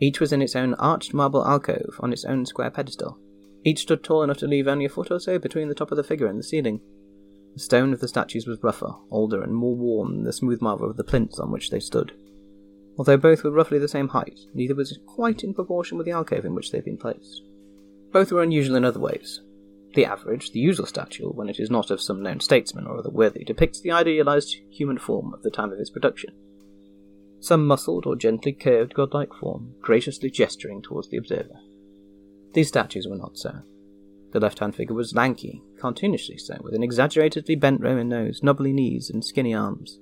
Each 0.00 0.20
was 0.20 0.32
in 0.32 0.42
its 0.42 0.56
own 0.56 0.74
arched 0.74 1.12
marble 1.12 1.46
alcove 1.46 1.96
on 2.00 2.12
its 2.12 2.24
own 2.24 2.46
square 2.46 2.70
pedestal. 2.70 3.18
Each 3.64 3.80
stood 3.80 4.02
tall 4.02 4.22
enough 4.22 4.38
to 4.38 4.46
leave 4.46 4.66
only 4.66 4.86
a 4.86 4.88
foot 4.88 5.10
or 5.10 5.20
so 5.20 5.38
between 5.38 5.68
the 5.68 5.74
top 5.74 5.90
of 5.90 5.96
the 5.96 6.04
figure 6.04 6.26
and 6.26 6.38
the 6.38 6.42
ceiling. 6.42 6.80
The 7.54 7.60
stone 7.60 7.92
of 7.92 8.00
the 8.00 8.08
statues 8.08 8.46
was 8.46 8.62
rougher, 8.62 8.94
older, 9.10 9.42
and 9.42 9.54
more 9.54 9.74
worn 9.74 10.14
than 10.14 10.24
the 10.24 10.32
smooth 10.32 10.62
marble 10.62 10.88
of 10.88 10.96
the 10.96 11.04
plinths 11.04 11.38
on 11.38 11.50
which 11.50 11.70
they 11.70 11.80
stood. 11.80 12.12
Although 12.96 13.16
both 13.16 13.42
were 13.42 13.50
roughly 13.50 13.78
the 13.78 13.88
same 13.88 14.08
height, 14.08 14.40
neither 14.54 14.74
was 14.74 14.98
quite 15.06 15.42
in 15.42 15.54
proportion 15.54 15.96
with 15.96 16.04
the 16.04 16.12
alcove 16.12 16.44
in 16.44 16.54
which 16.54 16.70
they 16.70 16.78
had 16.78 16.84
been 16.84 16.98
placed. 16.98 17.42
Both 18.12 18.32
were 18.32 18.42
unusual 18.42 18.76
in 18.76 18.84
other 18.84 19.00
ways. 19.00 19.40
The 19.94 20.04
average, 20.04 20.52
the 20.52 20.60
usual 20.60 20.86
statue, 20.86 21.30
when 21.30 21.48
it 21.48 21.58
is 21.58 21.70
not 21.70 21.90
of 21.90 22.00
some 22.00 22.22
known 22.22 22.40
statesman 22.40 22.86
or 22.86 22.98
other 22.98 23.10
worthy, 23.10 23.44
depicts 23.44 23.80
the 23.80 23.90
idealized 23.90 24.56
human 24.70 24.98
form 24.98 25.34
of 25.34 25.42
the 25.42 25.50
time 25.50 25.72
of 25.72 25.80
its 25.80 25.90
production. 25.90 26.32
Some 27.40 27.66
muscled 27.66 28.06
or 28.06 28.16
gently 28.16 28.52
curved 28.52 28.94
godlike 28.94 29.32
form, 29.34 29.74
graciously 29.80 30.30
gesturing 30.30 30.82
towards 30.82 31.08
the 31.08 31.16
observer. 31.16 31.58
These 32.52 32.68
statues 32.68 33.08
were 33.08 33.16
not 33.16 33.38
so. 33.38 33.62
The 34.32 34.40
left 34.40 34.60
hand 34.60 34.76
figure 34.76 34.94
was 34.94 35.14
lanky, 35.14 35.62
cartoonishly 35.80 36.38
so, 36.38 36.56
with 36.62 36.74
an 36.74 36.82
exaggeratedly 36.82 37.56
bent 37.56 37.80
Roman 37.80 38.08
nose, 38.08 38.42
knobbly 38.42 38.72
knees, 38.72 39.10
and 39.10 39.24
skinny 39.24 39.54
arms. 39.54 39.98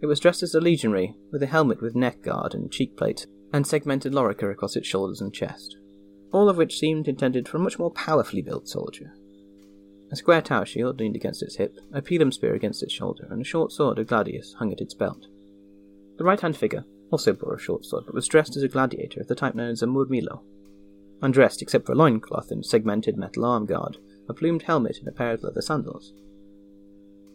It 0.00 0.06
was 0.06 0.20
dressed 0.20 0.42
as 0.42 0.54
a 0.54 0.60
legionary, 0.60 1.14
with 1.30 1.42
a 1.42 1.46
helmet 1.46 1.82
with 1.82 1.94
neck 1.94 2.22
guard 2.22 2.54
and 2.54 2.70
cheek 2.72 2.96
plate, 2.96 3.26
and 3.52 3.66
segmented 3.66 4.12
lorica 4.12 4.50
across 4.50 4.76
its 4.76 4.86
shoulders 4.86 5.20
and 5.20 5.32
chest, 5.32 5.76
all 6.32 6.48
of 6.48 6.56
which 6.56 6.78
seemed 6.78 7.08
intended 7.08 7.48
for 7.48 7.58
a 7.58 7.60
much 7.60 7.78
more 7.78 7.90
powerfully 7.90 8.42
built 8.42 8.68
soldier. 8.68 9.12
A 10.10 10.16
square 10.16 10.42
tower 10.42 10.64
shield 10.64 11.00
leaned 11.00 11.16
against 11.16 11.42
its 11.42 11.56
hip, 11.56 11.78
a 11.92 12.00
pilum 12.00 12.32
spear 12.32 12.54
against 12.54 12.82
its 12.82 12.92
shoulder, 12.92 13.26
and 13.30 13.40
a 13.40 13.44
short 13.44 13.72
sword 13.72 13.98
of 13.98 14.06
gladius 14.06 14.54
hung 14.54 14.72
at 14.72 14.80
its 14.80 14.94
belt. 14.94 15.26
The 16.16 16.24
right 16.24 16.40
hand 16.40 16.56
figure 16.56 16.84
also 17.10 17.32
bore 17.32 17.54
a 17.54 17.60
short 17.60 17.84
sword, 17.84 18.04
but 18.06 18.14
was 18.14 18.28
dressed 18.28 18.56
as 18.56 18.62
a 18.62 18.68
gladiator 18.68 19.20
of 19.20 19.28
the 19.28 19.34
type 19.34 19.54
known 19.54 19.70
as 19.70 19.82
a 19.82 19.86
murmillo. 19.86 20.42
Undressed 21.22 21.62
except 21.62 21.86
for 21.86 21.92
a 21.92 21.96
loincloth 21.96 22.50
and 22.50 22.64
segmented 22.64 23.16
metal 23.16 23.44
arm 23.44 23.66
guard, 23.66 23.98
a 24.28 24.34
plumed 24.34 24.62
helmet, 24.62 24.98
and 24.98 25.08
a 25.08 25.12
pair 25.12 25.32
of 25.32 25.42
leather 25.42 25.62
sandals. 25.62 26.12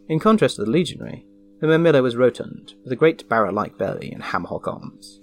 In 0.08 0.20
contrast 0.20 0.58
to 0.58 0.66
the 0.66 0.72
legionary, 0.72 1.26
the 1.60 1.68
Murmillo 1.68 2.02
was 2.02 2.16
rotund, 2.16 2.74
with 2.84 2.92
a 2.92 2.98
great 2.98 3.30
barrel 3.30 3.54
like 3.54 3.78
belly 3.78 4.12
and 4.12 4.24
ham 4.24 4.46
hock 4.46 4.68
arms. 4.68 5.22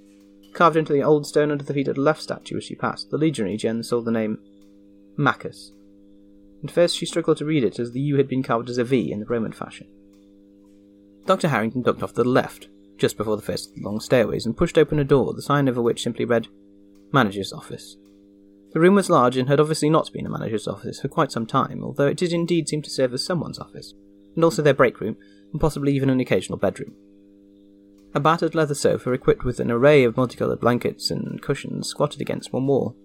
Carved 0.55 0.77
into 0.77 0.93
the 0.93 1.03
old 1.03 1.27
stone 1.27 1.51
under 1.51 1.65
the 1.65 1.75
feet 1.75 1.89
of 1.89 1.97
the 1.97 2.01
left 2.01 2.23
statue 2.23 2.57
as 2.57 2.65
she 2.65 2.75
passed, 2.75 3.11
the 3.11 3.19
legionary 3.19 3.57
Jen 3.57 3.83
saw 3.83 4.01
the 4.01 4.11
name 4.11 4.39
Maccus. 5.17 5.73
At 6.65 6.71
first 6.71 6.97
she 6.97 7.07
struggled 7.07 7.39
to 7.39 7.45
read 7.45 7.65
it 7.65 7.79
as 7.79 7.93
the 7.93 8.01
U 8.01 8.17
had 8.17 8.29
been 8.29 8.43
carved 8.43 8.71
as 8.71 8.79
a 8.79 8.85
V 8.85 9.13
in 9.13 9.21
the 9.21 9.27
Roman 9.27 9.53
fashion. 9.53 9.89
Dr. 11.27 11.49
Harrington 11.49 11.83
ducked 11.83 12.03
off 12.03 12.15
to 12.15 12.23
the 12.23 12.29
left, 12.29 12.69
just 12.97 13.17
before 13.17 13.37
the 13.37 13.43
first 13.43 13.77
long 13.79 14.01
stairways, 14.01 14.47
and 14.47 14.57
pushed 14.57 14.79
open 14.79 14.99
a 14.99 15.05
door, 15.05 15.35
the 15.35 15.43
sign 15.43 15.69
over 15.69 15.83
which 15.83 16.03
simply 16.03 16.25
read 16.25 16.49
Manager's 17.13 17.53
Office. 17.53 17.97
The 18.73 18.81
room 18.81 18.95
was 18.95 19.09
large 19.09 19.37
and 19.37 19.49
had 19.49 19.61
obviously 19.61 19.89
not 19.89 20.13
been 20.13 20.27
a 20.27 20.31
manager's 20.31 20.69
office 20.69 21.01
for 21.01 21.09
quite 21.09 21.33
some 21.33 21.47
time, 21.47 21.83
although 21.83 22.07
it 22.07 22.19
did 22.19 22.33
indeed 22.33 22.69
seem 22.69 22.83
to 22.83 22.91
serve 22.91 23.15
as 23.15 23.25
someone's 23.25 23.59
office, 23.59 23.95
and 24.35 24.45
also 24.45 24.61
their 24.61 24.75
break 24.75 25.01
room, 25.01 25.17
and 25.53 25.61
possibly 25.61 25.95
even 25.95 26.11
an 26.11 26.21
occasional 26.21 26.59
bedroom. 26.59 26.93
A 28.15 28.21
battered 28.21 28.55
leather 28.55 28.75
sofa 28.75 29.13
equipped 29.13 29.45
with 29.45 29.61
an 29.61 29.71
array 29.71 30.05
of 30.05 30.17
multicoloured 30.17 30.61
blankets 30.61 31.11
and 31.11 31.41
cushions 31.41 31.89
squatted 31.89 32.21
against 32.21 32.53
one 32.53 32.67
wall. 32.67 32.97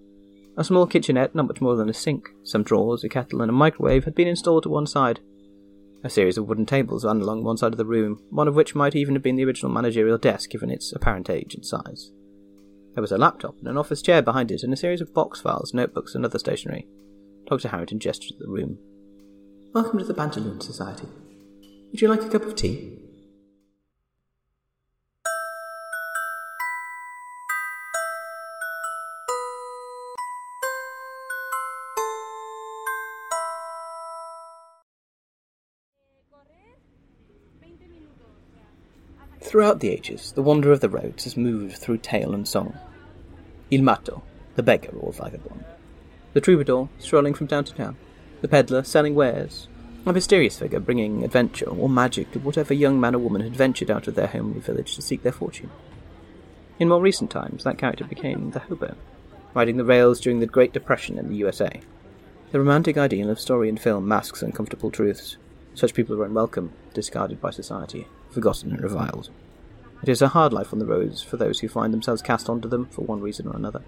A 0.58 0.64
small 0.64 0.86
kitchenette, 0.86 1.34
not 1.34 1.48
much 1.48 1.62
more 1.62 1.76
than 1.76 1.90
a 1.90 1.94
sink, 1.94 2.30
some 2.44 2.64
drawers, 2.64 3.04
a 3.04 3.10
kettle, 3.10 3.42
and 3.42 3.50
a 3.50 3.54
microwave 3.54 4.04
had 4.04 4.16
been 4.16 4.28
installed 4.28 4.64
to 4.64 4.70
one 4.70 4.86
side. 4.86 5.20
A 6.04 6.10
series 6.10 6.38
of 6.38 6.48
wooden 6.48 6.66
tables 6.66 7.06
ran 7.06 7.22
along 7.22 7.44
one 7.44 7.58
side 7.58 7.72
of 7.72 7.78
the 7.78 7.86
room, 7.86 8.22
one 8.30 8.48
of 8.48 8.56
which 8.56 8.76
might 8.76 8.96
even 8.96 9.16
have 9.16 9.24
been 9.24 9.38
the 9.38 9.46
original 9.46 9.72
managerial 9.72 10.18
desk 10.18 10.50
given 10.50 10.70
its 10.70 10.92
apparent 10.92 11.30
age 11.30 11.56
and 11.56 11.66
size. 11.66 12.12
There 12.94 13.02
was 13.02 13.12
a 13.12 13.18
laptop 13.18 13.58
and 13.60 13.68
an 13.68 13.78
office 13.78 14.04
chair 14.04 14.22
behind 14.22 14.52
it, 14.52 14.62
and 14.62 14.72
a 14.72 14.78
series 14.78 15.02
of 15.02 15.14
box 15.14 15.42
files, 15.42 15.74
notebooks, 15.74 16.14
and 16.14 16.24
other 16.24 16.38
stationery. 16.38 16.88
Dr. 17.48 17.70
Harrington 17.70 18.00
gestured 18.00 18.34
at 18.34 18.40
the 18.40 18.48
room. 18.48 18.78
Welcome 19.74 19.98
to 19.98 20.06
the 20.06 20.14
Pantaloon 20.14 20.62
Society. 20.62 21.08
Would 21.92 22.02
you 22.02 22.08
like 22.08 22.22
a 22.22 22.30
cup 22.30 22.44
of 22.44 22.56
tea? 22.56 23.03
Throughout 39.54 39.82
the 39.82 39.92
ages, 39.92 40.32
the 40.32 40.42
wanderer 40.42 40.72
of 40.72 40.80
the 40.80 40.90
roads 40.90 41.26
has 41.26 41.38
moved 41.38 41.78
through 41.78 42.00
tale 42.00 42.34
and 42.34 42.48
song. 42.48 42.76
Il 43.70 43.84
matto, 43.84 44.24
the 44.56 44.64
beggar 44.64 44.90
or 44.98 45.14
vagabond. 45.14 45.64
The 46.34 46.42
troubadour, 46.42 46.90
strolling 46.98 47.36
from 47.36 47.46
town 47.46 47.66
to 47.66 47.74
town. 47.76 47.96
The 48.42 48.48
peddler, 48.48 48.84
selling 48.84 49.14
wares. 49.14 49.68
A 50.08 50.12
mysterious 50.12 50.58
figure 50.58 50.80
bringing 50.80 51.24
adventure 51.24 51.70
or 51.70 51.88
magic 51.88 52.32
to 52.32 52.40
whatever 52.40 52.74
young 52.74 53.00
man 53.00 53.14
or 53.14 53.20
woman 53.20 53.44
had 53.44 53.56
ventured 53.56 53.92
out 53.92 54.08
of 54.08 54.16
their 54.16 54.26
homely 54.26 54.60
village 54.60 54.96
to 54.96 55.04
seek 55.04 55.22
their 55.22 55.32
fortune. 55.32 55.70
In 56.80 56.90
more 56.90 57.00
recent 57.00 57.30
times, 57.30 57.64
that 57.64 57.78
character 57.78 58.06
became 58.06 58.50
the 58.50 58.60
hobo, 58.62 58.96
riding 59.54 59.78
the 59.78 59.86
rails 59.86 60.20
during 60.20 60.40
the 60.40 60.48
Great 60.48 60.74
Depression 60.74 61.20
in 61.20 61.30
the 61.30 61.36
USA. 61.36 61.80
The 62.52 62.58
romantic 62.58 62.98
ideal 62.98 63.30
of 63.30 63.40
story 63.40 63.70
and 63.70 63.80
film 63.80 64.08
masks 64.08 64.42
uncomfortable 64.42 64.90
truths. 64.90 65.38
Such 65.76 65.94
people 65.94 66.20
are 66.20 66.26
unwelcome, 66.26 66.74
discarded 66.96 67.40
by 67.40 67.52
society, 67.52 68.08
forgotten 68.34 68.72
and 68.72 68.82
reviled. 68.82 69.30
It 70.02 70.10
is 70.10 70.22
a 70.22 70.30
hard 70.30 70.52
life 70.52 70.74
on 70.74 70.80
the 70.80 70.86
roads 70.86 71.22
for 71.22 71.38
those 71.38 71.60
who 71.60 71.70
find 71.70 71.94
themselves 71.94 72.22
cast 72.22 72.50
onto 72.50 72.68
them 72.68 72.88
for 72.88 73.04
one 73.04 73.22
reason 73.22 73.48
or 73.48 73.56
another. 73.56 73.82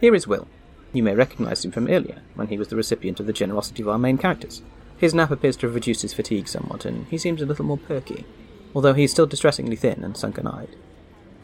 Here 0.00 0.14
is 0.14 0.26
Will. 0.26 0.48
You 0.92 1.02
may 1.02 1.14
recognize 1.14 1.64
him 1.64 1.70
from 1.70 1.88
earlier, 1.88 2.22
when 2.34 2.48
he 2.48 2.58
was 2.58 2.68
the 2.68 2.76
recipient 2.76 3.20
of 3.20 3.26
the 3.26 3.32
generosity 3.32 3.82
of 3.82 3.88
our 3.88 3.98
main 3.98 4.18
characters. 4.18 4.62
His 4.96 5.14
nap 5.14 5.30
appears 5.30 5.56
to 5.58 5.66
have 5.66 5.74
reduced 5.74 6.02
his 6.02 6.14
fatigue 6.14 6.48
somewhat, 6.48 6.84
and 6.84 7.06
he 7.06 7.18
seems 7.18 7.40
a 7.40 7.46
little 7.46 7.64
more 7.64 7.78
perky, 7.78 8.24
although 8.74 8.94
he 8.94 9.04
is 9.04 9.10
still 9.10 9.26
distressingly 9.26 9.76
thin 9.76 10.02
and 10.02 10.16
sunken 10.16 10.46
eyed. 10.46 10.74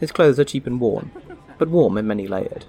His 0.00 0.10
clothes 0.10 0.40
are 0.40 0.44
cheap 0.44 0.66
and 0.66 0.80
worn, 0.80 1.10
but 1.58 1.68
warm 1.68 1.96
and 1.96 2.08
many 2.08 2.26
layered, 2.26 2.64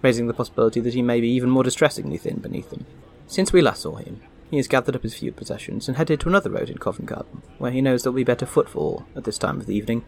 raising 0.00 0.28
the 0.28 0.34
possibility 0.34 0.80
that 0.80 0.94
he 0.94 1.02
may 1.02 1.20
be 1.20 1.28
even 1.28 1.50
more 1.50 1.64
distressingly 1.64 2.16
thin 2.16 2.38
beneath 2.38 2.70
them. 2.70 2.86
Since 3.26 3.52
we 3.52 3.60
last 3.60 3.82
saw 3.82 3.96
him, 3.96 4.22
he 4.52 4.58
has 4.58 4.68
gathered 4.68 4.94
up 4.94 5.02
his 5.02 5.14
few 5.14 5.32
possessions 5.32 5.88
and 5.88 5.96
headed 5.96 6.20
to 6.20 6.28
another 6.28 6.50
road 6.50 6.70
in 6.70 6.78
Covent 6.78 7.08
Garden, 7.08 7.42
where 7.58 7.72
he 7.72 7.80
knows 7.80 8.04
there 8.04 8.12
will 8.12 8.18
be 8.18 8.24
better 8.24 8.46
footfall 8.46 9.04
at 9.16 9.24
this 9.24 9.38
time 9.38 9.58
of 9.58 9.66
the 9.66 9.74
evening 9.74 10.04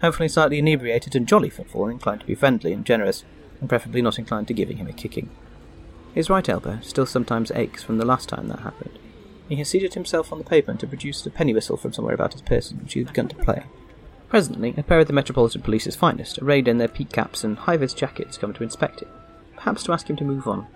hopefully 0.00 0.28
slightly 0.28 0.58
inebriated 0.58 1.16
and 1.16 1.26
jolly 1.26 1.50
footfall, 1.50 1.88
inclined 1.88 2.20
to 2.20 2.26
be 2.26 2.34
friendly 2.34 2.72
and 2.72 2.84
generous, 2.84 3.24
and 3.60 3.68
preferably 3.68 4.02
not 4.02 4.18
inclined 4.18 4.48
to 4.48 4.54
giving 4.54 4.76
him 4.76 4.86
a 4.86 4.92
kicking. 4.92 5.30
His 6.14 6.30
right 6.30 6.48
elbow 6.48 6.78
still 6.82 7.06
sometimes 7.06 7.50
aches 7.52 7.82
from 7.82 7.98
the 7.98 8.04
last 8.04 8.28
time 8.28 8.48
that 8.48 8.60
happened. 8.60 8.98
He 9.48 9.56
has 9.56 9.68
seated 9.68 9.94
himself 9.94 10.32
on 10.32 10.38
the 10.38 10.44
pavement 10.44 10.80
to 10.80 10.86
produce 10.86 11.24
a 11.24 11.30
penny 11.30 11.54
whistle 11.54 11.76
from 11.76 11.92
somewhere 11.92 12.14
about 12.14 12.32
his 12.32 12.42
person, 12.42 12.78
which 12.78 12.94
he 12.94 13.00
has 13.00 13.08
begun 13.08 13.28
to 13.28 13.36
play. 13.36 13.64
Presently, 14.28 14.74
a 14.76 14.82
pair 14.82 14.98
of 14.98 15.06
the 15.06 15.12
Metropolitan 15.12 15.62
Police's 15.62 15.94
finest, 15.94 16.38
arrayed 16.38 16.66
in 16.66 16.78
their 16.78 16.88
peak 16.88 17.10
caps 17.10 17.44
and 17.44 17.56
high 17.56 17.76
vis 17.76 17.94
jackets, 17.94 18.38
come 18.38 18.52
to 18.54 18.64
inspect 18.64 19.00
him, 19.00 19.08
perhaps 19.54 19.84
to 19.84 19.92
ask 19.92 20.10
him 20.10 20.16
to 20.16 20.24
move 20.24 20.48
on. 20.48 20.66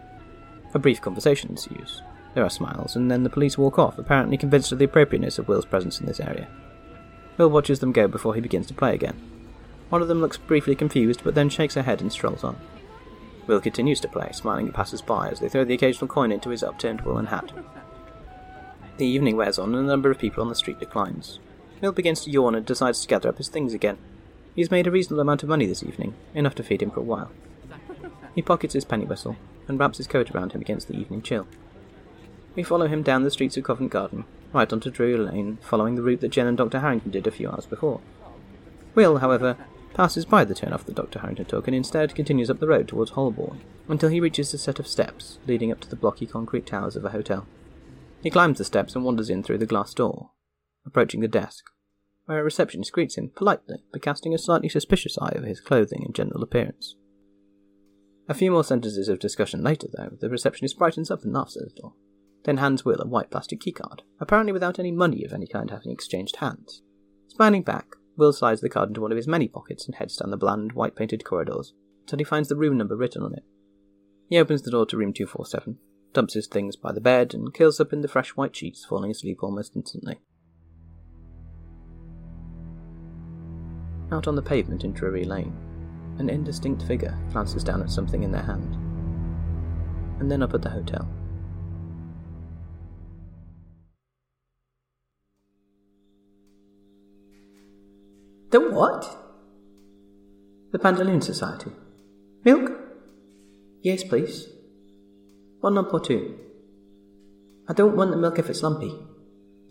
A 0.72 0.78
brief 0.78 1.00
conversation 1.00 1.50
ensues. 1.50 2.02
There 2.34 2.44
are 2.44 2.50
smiles, 2.50 2.94
and 2.94 3.10
then 3.10 3.24
the 3.24 3.30
police 3.30 3.58
walk 3.58 3.78
off, 3.78 3.98
apparently 3.98 4.36
convinced 4.36 4.70
of 4.72 4.78
the 4.78 4.84
appropriateness 4.84 5.38
of 5.38 5.48
Will's 5.48 5.64
presence 5.64 6.00
in 6.00 6.06
this 6.06 6.20
area. 6.20 6.48
Will 7.36 7.50
watches 7.50 7.80
them 7.80 7.92
go 7.92 8.06
before 8.06 8.34
he 8.34 8.40
begins 8.40 8.66
to 8.68 8.74
play 8.74 8.94
again. 8.94 9.20
One 9.88 10.02
of 10.02 10.08
them 10.08 10.20
looks 10.20 10.36
briefly 10.36 10.76
confused, 10.76 11.22
but 11.24 11.34
then 11.34 11.48
shakes 11.48 11.74
her 11.74 11.82
head 11.82 12.00
and 12.00 12.12
strolls 12.12 12.44
on. 12.44 12.56
Will 13.46 13.60
continues 13.60 13.98
to 14.00 14.08
play, 14.08 14.30
smiling 14.32 14.68
at 14.68 14.74
passers 14.74 15.02
by 15.02 15.28
as 15.28 15.40
they 15.40 15.48
throw 15.48 15.64
the 15.64 15.74
occasional 15.74 16.06
coin 16.06 16.30
into 16.30 16.50
his 16.50 16.62
upturned 16.62 17.00
woolen 17.00 17.26
hat. 17.26 17.50
The 18.98 19.06
evening 19.06 19.36
wears 19.36 19.58
on, 19.58 19.74
and 19.74 19.88
the 19.88 19.90
number 19.90 20.10
of 20.10 20.18
people 20.18 20.42
on 20.42 20.48
the 20.48 20.54
street 20.54 20.78
declines. 20.78 21.40
Will 21.80 21.90
begins 21.90 22.22
to 22.24 22.30
yawn 22.30 22.54
and 22.54 22.64
decides 22.64 23.00
to 23.00 23.08
gather 23.08 23.28
up 23.28 23.38
his 23.38 23.48
things 23.48 23.74
again. 23.74 23.98
He 24.54 24.60
has 24.60 24.70
made 24.70 24.86
a 24.86 24.90
reasonable 24.90 25.22
amount 25.22 25.42
of 25.42 25.48
money 25.48 25.66
this 25.66 25.82
evening, 25.82 26.14
enough 26.34 26.54
to 26.56 26.62
feed 26.62 26.82
him 26.82 26.90
for 26.90 27.00
a 27.00 27.04
while. 27.04 27.30
He 28.34 28.42
pockets 28.42 28.74
his 28.74 28.84
penny 28.84 29.06
whistle 29.06 29.36
and 29.66 29.78
wraps 29.80 29.98
his 29.98 30.06
coat 30.06 30.30
around 30.30 30.52
him 30.52 30.60
against 30.60 30.86
the 30.88 30.96
evening 30.96 31.22
chill. 31.22 31.46
We 32.60 32.64
follow 32.64 32.88
him 32.88 33.02
down 33.02 33.22
the 33.22 33.30
streets 33.30 33.56
of 33.56 33.64
Covent 33.64 33.90
Garden, 33.90 34.26
right 34.52 34.70
onto 34.70 34.90
Drury 34.90 35.16
Lane, 35.16 35.56
following 35.62 35.94
the 35.94 36.02
route 36.02 36.20
that 36.20 36.28
Jen 36.28 36.46
and 36.46 36.58
Dr. 36.58 36.80
Harrington 36.80 37.10
did 37.10 37.26
a 37.26 37.30
few 37.30 37.48
hours 37.48 37.64
before. 37.64 38.02
Will, 38.94 39.16
however, 39.16 39.56
passes 39.94 40.26
by 40.26 40.44
the 40.44 40.54
turn 40.54 40.74
off 40.74 40.84
that 40.84 40.94
Dr. 40.94 41.20
Harrington 41.20 41.46
took 41.46 41.66
and 41.66 41.74
instead 41.74 42.14
continues 42.14 42.50
up 42.50 42.60
the 42.60 42.66
road 42.66 42.86
towards 42.86 43.12
Holborn, 43.12 43.62
until 43.88 44.10
he 44.10 44.20
reaches 44.20 44.52
a 44.52 44.58
set 44.58 44.78
of 44.78 44.86
steps 44.86 45.38
leading 45.46 45.72
up 45.72 45.80
to 45.80 45.88
the 45.88 45.96
blocky 45.96 46.26
concrete 46.26 46.66
towers 46.66 46.96
of 46.96 47.04
a 47.06 47.12
hotel. 47.12 47.46
He 48.22 48.28
climbs 48.28 48.58
the 48.58 48.64
steps 48.66 48.94
and 48.94 49.06
wanders 49.06 49.30
in 49.30 49.42
through 49.42 49.56
the 49.56 49.64
glass 49.64 49.94
door, 49.94 50.32
approaching 50.84 51.20
the 51.20 51.28
desk, 51.28 51.64
where 52.26 52.40
a 52.40 52.44
receptionist 52.44 52.92
greets 52.92 53.16
him 53.16 53.30
politely, 53.34 53.84
but 53.90 54.02
casting 54.02 54.34
a 54.34 54.38
slightly 54.38 54.68
suspicious 54.68 55.16
eye 55.16 55.32
over 55.34 55.46
his 55.46 55.62
clothing 55.62 56.02
and 56.04 56.14
general 56.14 56.42
appearance. 56.42 56.94
A 58.28 58.34
few 58.34 58.50
more 58.50 58.64
sentences 58.64 59.08
of 59.08 59.18
discussion 59.18 59.62
later, 59.62 59.88
though, 59.96 60.10
the 60.20 60.28
receptionist 60.28 60.76
brightens 60.76 61.10
up 61.10 61.22
and 61.24 61.32
laughs 61.32 61.56
a 61.56 61.64
little 61.64 61.96
then 62.44 62.56
hands 62.56 62.84
Will 62.84 63.00
a 63.00 63.06
white 63.06 63.30
plastic 63.30 63.60
keycard, 63.60 64.00
apparently 64.18 64.52
without 64.52 64.78
any 64.78 64.90
money 64.90 65.24
of 65.24 65.32
any 65.32 65.46
kind 65.46 65.70
having 65.70 65.92
exchanged 65.92 66.36
hands. 66.36 66.82
Smiling 67.28 67.62
back, 67.62 67.86
Will 68.16 68.32
slides 68.32 68.60
the 68.60 68.68
card 68.68 68.88
into 68.88 69.00
one 69.00 69.12
of 69.12 69.16
his 69.16 69.28
many 69.28 69.48
pockets 69.48 69.86
and 69.86 69.94
heads 69.94 70.16
down 70.16 70.30
the 70.30 70.36
bland, 70.36 70.72
white 70.72 70.96
painted 70.96 71.24
corridors 71.24 71.74
until 72.02 72.18
he 72.18 72.24
finds 72.24 72.48
the 72.48 72.56
room 72.56 72.76
number 72.76 72.96
written 72.96 73.22
on 73.22 73.34
it. 73.34 73.44
He 74.28 74.38
opens 74.38 74.62
the 74.62 74.70
door 74.70 74.86
to 74.86 74.96
room 74.96 75.12
247, 75.12 75.78
dumps 76.12 76.34
his 76.34 76.46
things 76.46 76.76
by 76.76 76.92
the 76.92 77.00
bed, 77.00 77.34
and 77.34 77.54
curls 77.54 77.80
up 77.80 77.92
in 77.92 78.00
the 78.00 78.08
fresh 78.08 78.30
white 78.30 78.54
sheets, 78.54 78.84
falling 78.84 79.10
asleep 79.10 79.42
almost 79.42 79.76
instantly. 79.76 80.20
Out 84.12 84.26
on 84.26 84.34
the 84.34 84.42
pavement 84.42 84.84
in 84.84 84.92
Drury 84.92 85.24
Lane, 85.24 85.56
an 86.18 86.28
indistinct 86.28 86.82
figure 86.82 87.16
glances 87.32 87.64
down 87.64 87.80
at 87.80 87.90
something 87.90 88.22
in 88.22 88.32
their 88.32 88.42
hand, 88.42 88.74
and 90.20 90.30
then 90.30 90.42
up 90.42 90.52
at 90.52 90.62
the 90.62 90.70
hotel. 90.70 91.08
The 98.50 98.60
what? 98.60 99.16
The 100.72 100.78
Pantaloon 100.78 101.22
Society. 101.22 101.70
Milk? 102.44 102.72
Yes, 103.82 104.02
please. 104.04 104.48
One 105.60 105.74
lump 105.74 105.94
or 105.94 106.00
two. 106.00 106.38
I 107.68 107.72
don't 107.72 107.96
want 107.96 108.10
the 108.10 108.16
milk 108.16 108.38
if 108.38 108.50
it's 108.50 108.62
lumpy. 108.62 108.92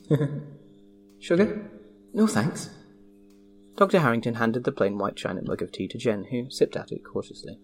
Sugar? 1.20 1.70
No 2.14 2.28
thanks. 2.28 2.70
Dr. 3.76 4.00
Harrington 4.00 4.36
handed 4.36 4.64
the 4.64 4.72
plain 4.72 4.98
white 4.98 5.16
china 5.16 5.42
mug 5.44 5.62
of 5.62 5.72
tea 5.72 5.88
to 5.90 5.98
Jen, 5.98 6.26
who 6.26 6.50
sipped 6.50 6.76
at 6.76 6.92
it 6.92 7.04
cautiously. 7.04 7.60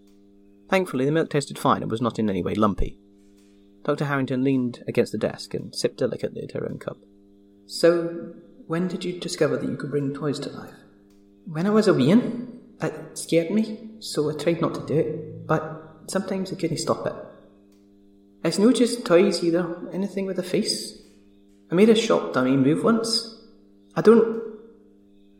Thankfully, 0.70 1.06
the 1.06 1.12
milk 1.12 1.30
tasted 1.30 1.60
fine 1.60 1.82
and 1.82 1.92
was 1.92 2.02
not 2.02 2.20
in 2.20 2.30
any 2.30 2.42
way 2.44 2.56
lumpy. 2.56 2.98
Dr. 3.84 4.06
Harrington 4.06 4.44
leaned 4.44 4.84
against 4.88 5.12
the 5.12 5.18
desk 5.18 5.54
and 5.54 5.74
sipped 5.74 5.98
delicately 5.98 6.44
at 6.44 6.52
her 6.52 6.66
own 6.66 6.80
cup. 6.80 6.98
So, 7.68 8.34
when 8.68 8.88
did 8.88 9.06
you 9.06 9.20
discover 9.20 9.58
that 9.58 9.70
you 9.70 9.78
could 9.78 9.92
bring 9.92 10.14
toys 10.14 10.40
to 10.40 10.50
life? 10.50 10.74
When 11.46 11.68
I 11.68 11.70
was 11.70 11.88
a 11.88 11.94
wee 11.94 12.12
it 12.12 13.18
scared 13.18 13.52
me, 13.52 13.92
so 14.00 14.30
I 14.30 14.34
tried 14.34 14.62
not 14.62 14.74
to 14.76 14.86
do 14.86 15.00
it. 15.00 15.48
But 15.48 16.04
sometimes 16.08 16.52
I 16.52 16.56
couldn't 16.56 16.78
stop 16.78 17.06
it. 17.06 17.14
It's 18.44 18.60
not 18.60 18.76
just 18.76 19.06
toys 19.06 19.44
either, 19.44 19.90
anything 19.94 20.26
with 20.26 20.40
a 20.40 20.44
face. 20.44 21.02
I 21.72 21.76
made 21.76 21.90
a 21.90 21.96
shop 21.96 22.34
dummy 22.34 22.58
move 22.58 22.84
once. 22.84 23.42
I 23.96 24.02
don't. 24.02 24.44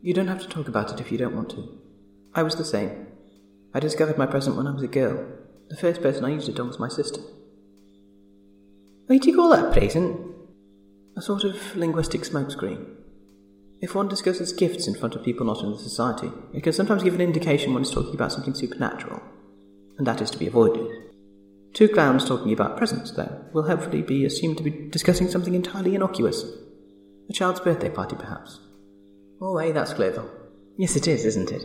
You 0.02 0.14
don't 0.14 0.28
have 0.28 0.42
to 0.42 0.48
talk 0.48 0.68
about 0.68 0.92
it 0.92 1.00
if 1.00 1.12
you 1.12 1.18
don't 1.18 1.36
want 1.36 1.50
to. 1.50 1.68
I 2.34 2.42
was 2.42 2.56
the 2.56 2.64
same. 2.64 3.06
I 3.74 3.80
discovered 3.80 4.18
my 4.18 4.26
present 4.26 4.56
when 4.56 4.66
I 4.66 4.72
was 4.72 4.82
a 4.82 4.88
girl. 4.88 5.24
The 5.68 5.76
first 5.76 6.02
person 6.02 6.24
I 6.24 6.30
used 6.30 6.48
it 6.48 6.58
on 6.60 6.68
was 6.68 6.78
my 6.78 6.88
sister. 6.88 7.20
Why 9.06 9.18
do 9.18 9.30
you 9.30 9.36
call 9.36 9.50
that 9.50 9.66
a 9.66 9.72
present? 9.72 10.34
A 11.16 11.22
sort 11.22 11.44
of 11.44 11.76
linguistic 11.76 12.22
smokescreen. 12.22 12.86
If 13.80 13.94
one 13.94 14.08
discusses 14.08 14.52
gifts 14.52 14.88
in 14.88 14.94
front 14.94 15.14
of 15.14 15.22
people 15.22 15.44
not 15.44 15.62
in 15.62 15.70
the 15.70 15.78
society, 15.78 16.30
it 16.54 16.62
can 16.62 16.72
sometimes 16.72 17.02
give 17.02 17.14
an 17.14 17.20
indication 17.20 17.72
one 17.72 17.82
is 17.82 17.90
talking 17.90 18.14
about 18.14 18.32
something 18.32 18.54
supernatural, 18.54 19.20
and 19.98 20.06
that 20.06 20.22
is 20.22 20.30
to 20.30 20.38
be 20.38 20.46
avoided. 20.46 20.88
Two 21.74 21.88
clowns 21.88 22.24
talking 22.24 22.52
about 22.52 22.78
presents, 22.78 23.10
though, 23.10 23.44
will 23.52 23.64
hopefully 23.64 24.00
be 24.00 24.24
assumed 24.24 24.56
to 24.56 24.62
be 24.62 24.88
discussing 24.88 25.28
something 25.28 25.54
entirely 25.54 25.94
innocuous. 25.94 26.42
A 27.28 27.32
child's 27.34 27.60
birthday 27.60 27.90
party, 27.90 28.16
perhaps. 28.16 28.60
Oh, 29.42 29.58
hey, 29.58 29.72
that's 29.72 29.92
clever. 29.92 30.24
Yes, 30.78 30.96
it 30.96 31.06
is, 31.06 31.26
isn't 31.26 31.52
it? 31.52 31.62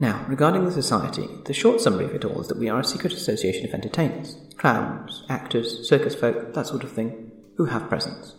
Now, 0.00 0.24
regarding 0.28 0.64
the 0.64 0.72
society, 0.72 1.28
the 1.44 1.52
short 1.52 1.80
summary 1.80 2.06
of 2.06 2.14
it 2.14 2.24
all 2.24 2.40
is 2.40 2.48
that 2.48 2.58
we 2.58 2.70
are 2.70 2.80
a 2.80 2.84
secret 2.84 3.12
association 3.12 3.66
of 3.66 3.74
entertainers, 3.74 4.36
clowns, 4.56 5.24
actors, 5.28 5.86
circus 5.86 6.14
folk, 6.14 6.54
that 6.54 6.66
sort 6.66 6.82
of 6.82 6.92
thing, 6.92 7.30
who 7.56 7.66
have 7.66 7.88
presents. 7.88 8.34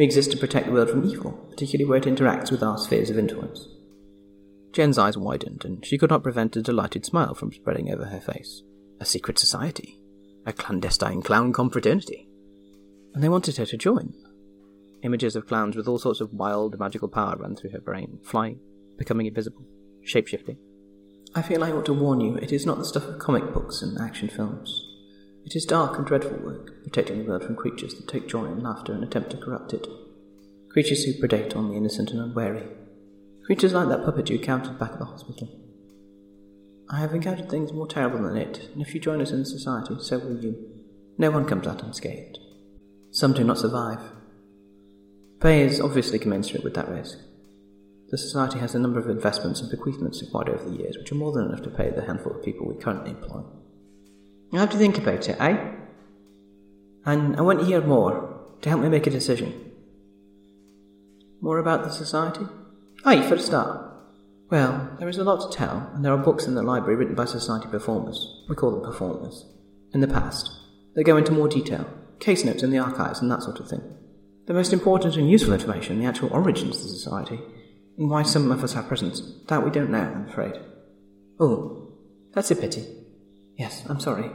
We 0.00 0.06
exist 0.06 0.30
to 0.30 0.38
protect 0.38 0.64
the 0.64 0.72
world 0.72 0.88
from 0.88 1.04
evil, 1.04 1.32
particularly 1.50 1.84
where 1.86 1.98
it 1.98 2.04
interacts 2.04 2.50
with 2.50 2.62
our 2.62 2.78
spheres 2.78 3.10
of 3.10 3.18
influence. 3.18 3.68
Jen's 4.72 4.96
eyes 4.96 5.18
widened, 5.18 5.62
and 5.62 5.84
she 5.84 5.98
could 5.98 6.08
not 6.08 6.22
prevent 6.22 6.56
a 6.56 6.62
delighted 6.62 7.04
smile 7.04 7.34
from 7.34 7.52
spreading 7.52 7.92
over 7.92 8.06
her 8.06 8.18
face. 8.18 8.62
A 8.98 9.04
secret 9.04 9.38
society. 9.38 10.00
A 10.46 10.54
clandestine 10.54 11.20
clown 11.20 11.52
confraternity. 11.52 12.26
And 13.12 13.22
they 13.22 13.28
wanted 13.28 13.58
her 13.58 13.66
to 13.66 13.76
join. 13.76 14.14
Images 15.02 15.36
of 15.36 15.46
clowns 15.46 15.76
with 15.76 15.86
all 15.86 15.98
sorts 15.98 16.22
of 16.22 16.32
wild 16.32 16.78
magical 16.78 17.08
power 17.08 17.36
ran 17.36 17.54
through 17.54 17.72
her 17.72 17.80
brain, 17.80 18.20
flying, 18.22 18.58
becoming 18.96 19.26
invisible, 19.26 19.66
shapeshifting. 20.02 20.56
I 21.34 21.42
feel 21.42 21.62
I 21.62 21.72
ought 21.72 21.84
to 21.84 21.92
warn 21.92 22.22
you, 22.22 22.36
it 22.36 22.52
is 22.52 22.64
not 22.64 22.78
the 22.78 22.86
stuff 22.86 23.04
of 23.04 23.18
comic 23.18 23.52
books 23.52 23.82
and 23.82 23.98
action 23.98 24.30
films. 24.30 24.89
It 25.44 25.56
is 25.56 25.64
dark 25.64 25.96
and 25.98 26.06
dreadful 26.06 26.38
work, 26.38 26.82
protecting 26.84 27.18
the 27.18 27.24
world 27.28 27.44
from 27.44 27.56
creatures 27.56 27.94
that 27.94 28.08
take 28.08 28.28
joy 28.28 28.44
in 28.46 28.62
laughter 28.62 28.92
and 28.92 29.02
attempt 29.02 29.30
to 29.30 29.36
corrupt 29.36 29.72
it. 29.72 29.86
Creatures 30.70 31.04
who 31.04 31.14
predate 31.14 31.56
on 31.56 31.68
the 31.68 31.76
innocent 31.76 32.10
and 32.10 32.20
unwary. 32.20 32.68
Creatures 33.44 33.72
like 33.72 33.88
that 33.88 34.04
puppet 34.04 34.30
you 34.30 34.38
encountered 34.38 34.78
back 34.78 34.92
at 34.92 34.98
the 34.98 35.04
hospital. 35.04 35.48
I 36.88 37.00
have 37.00 37.14
encountered 37.14 37.48
things 37.48 37.72
more 37.72 37.86
terrible 37.86 38.22
than 38.22 38.36
it, 38.36 38.68
and 38.72 38.82
if 38.82 38.94
you 38.94 39.00
join 39.00 39.20
us 39.20 39.30
in 39.30 39.40
the 39.40 39.46
society, 39.46 39.96
so 40.00 40.18
will 40.18 40.42
you. 40.42 40.56
No 41.18 41.30
one 41.30 41.46
comes 41.46 41.66
out 41.66 41.82
unscathed. 41.82 42.38
Some 43.10 43.32
do 43.32 43.44
not 43.44 43.58
survive. 43.58 44.00
Pay 45.40 45.62
is 45.62 45.80
obviously 45.80 46.18
commensurate 46.18 46.64
with 46.64 46.74
that 46.74 46.88
risk. 46.88 47.18
The 48.10 48.18
Society 48.18 48.58
has 48.58 48.74
a 48.74 48.78
number 48.78 48.98
of 48.98 49.08
investments 49.08 49.60
and 49.60 49.70
bequeathments 49.70 50.20
acquired 50.20 50.48
over 50.48 50.68
the 50.68 50.82
years, 50.82 50.96
which 50.98 51.12
are 51.12 51.16
more 51.16 51.32
than 51.32 51.46
enough 51.46 51.62
to 51.62 51.70
pay 51.70 51.90
the 51.90 52.04
handful 52.04 52.34
of 52.34 52.44
people 52.44 52.66
we 52.66 52.74
currently 52.74 53.10
employ. 53.10 53.42
You 54.52 54.58
have 54.58 54.70
to 54.70 54.78
think 54.78 54.98
about 54.98 55.28
it, 55.28 55.36
eh? 55.40 55.72
And 57.04 57.36
I 57.36 57.40
want 57.40 57.60
to 57.60 57.66
hear 57.66 57.80
more 57.80 58.36
to 58.62 58.68
help 58.68 58.82
me 58.82 58.88
make 58.88 59.06
a 59.06 59.10
decision. 59.10 59.72
More 61.40 61.58
about 61.58 61.84
the 61.84 61.90
Society? 61.90 62.46
Aye, 63.04 63.26
for 63.28 63.36
a 63.36 63.38
start. 63.38 63.86
Well, 64.50 64.96
there 64.98 65.08
is 65.08 65.16
a 65.16 65.24
lot 65.24 65.40
to 65.40 65.56
tell, 65.56 65.90
and 65.94 66.04
there 66.04 66.12
are 66.12 66.18
books 66.18 66.46
in 66.46 66.54
the 66.54 66.62
library 66.62 66.96
written 66.96 67.14
by 67.14 67.24
Society 67.24 67.68
performers. 67.68 68.44
We 68.48 68.56
call 68.56 68.72
them 68.72 68.82
performers. 68.82 69.46
In 69.94 70.00
the 70.00 70.08
past. 70.08 70.50
They 70.96 71.04
go 71.04 71.16
into 71.16 71.32
more 71.32 71.48
detail, 71.48 71.88
case 72.18 72.44
notes 72.44 72.64
in 72.64 72.70
the 72.70 72.78
archives, 72.78 73.20
and 73.20 73.30
that 73.30 73.42
sort 73.42 73.60
of 73.60 73.68
thing. 73.68 73.82
The 74.46 74.54
most 74.54 74.72
important 74.72 75.16
and 75.16 75.30
useful 75.30 75.54
information, 75.54 76.00
the 76.00 76.06
actual 76.06 76.32
origins 76.32 76.76
of 76.76 76.82
the 76.82 76.88
Society, 76.88 77.40
and 77.96 78.10
why 78.10 78.24
some 78.24 78.50
of 78.50 78.64
us 78.64 78.72
have 78.72 78.88
presents, 78.88 79.22
that 79.46 79.64
we 79.64 79.70
don't 79.70 79.90
know, 79.90 80.00
I'm 80.00 80.28
afraid. 80.28 80.54
Oh, 81.38 81.92
that's 82.34 82.50
a 82.50 82.56
pity. 82.56 82.84
Yes, 83.60 83.84
I'm 83.90 84.00
sorry. 84.00 84.30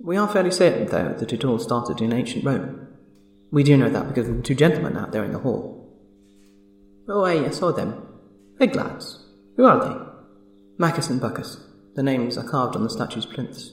We 0.00 0.16
are 0.16 0.26
fairly 0.26 0.50
certain, 0.50 0.88
though, 0.88 1.14
that 1.16 1.32
it 1.32 1.44
all 1.44 1.60
started 1.60 2.00
in 2.00 2.12
ancient 2.12 2.44
Rome. 2.44 2.88
We 3.52 3.62
do 3.62 3.76
know 3.76 3.88
that 3.88 4.08
because 4.08 4.28
of 4.28 4.38
the 4.38 4.42
two 4.42 4.56
gentlemen 4.56 4.96
out 4.96 5.12
there 5.12 5.22
in 5.22 5.30
the 5.30 5.38
hall. 5.38 5.88
Oh, 7.08 7.24
aye, 7.24 7.46
I 7.46 7.50
saw 7.50 7.70
them. 7.70 8.04
Big 8.58 8.74
lads. 8.74 9.24
Who 9.56 9.64
are 9.66 9.78
they? 9.78 10.84
Maccus 10.84 11.10
and 11.10 11.20
Buccus. 11.20 11.60
The 11.94 12.02
names 12.02 12.36
are 12.36 12.42
carved 12.42 12.74
on 12.74 12.82
the 12.82 12.90
statue's 12.90 13.24
plinths. 13.24 13.70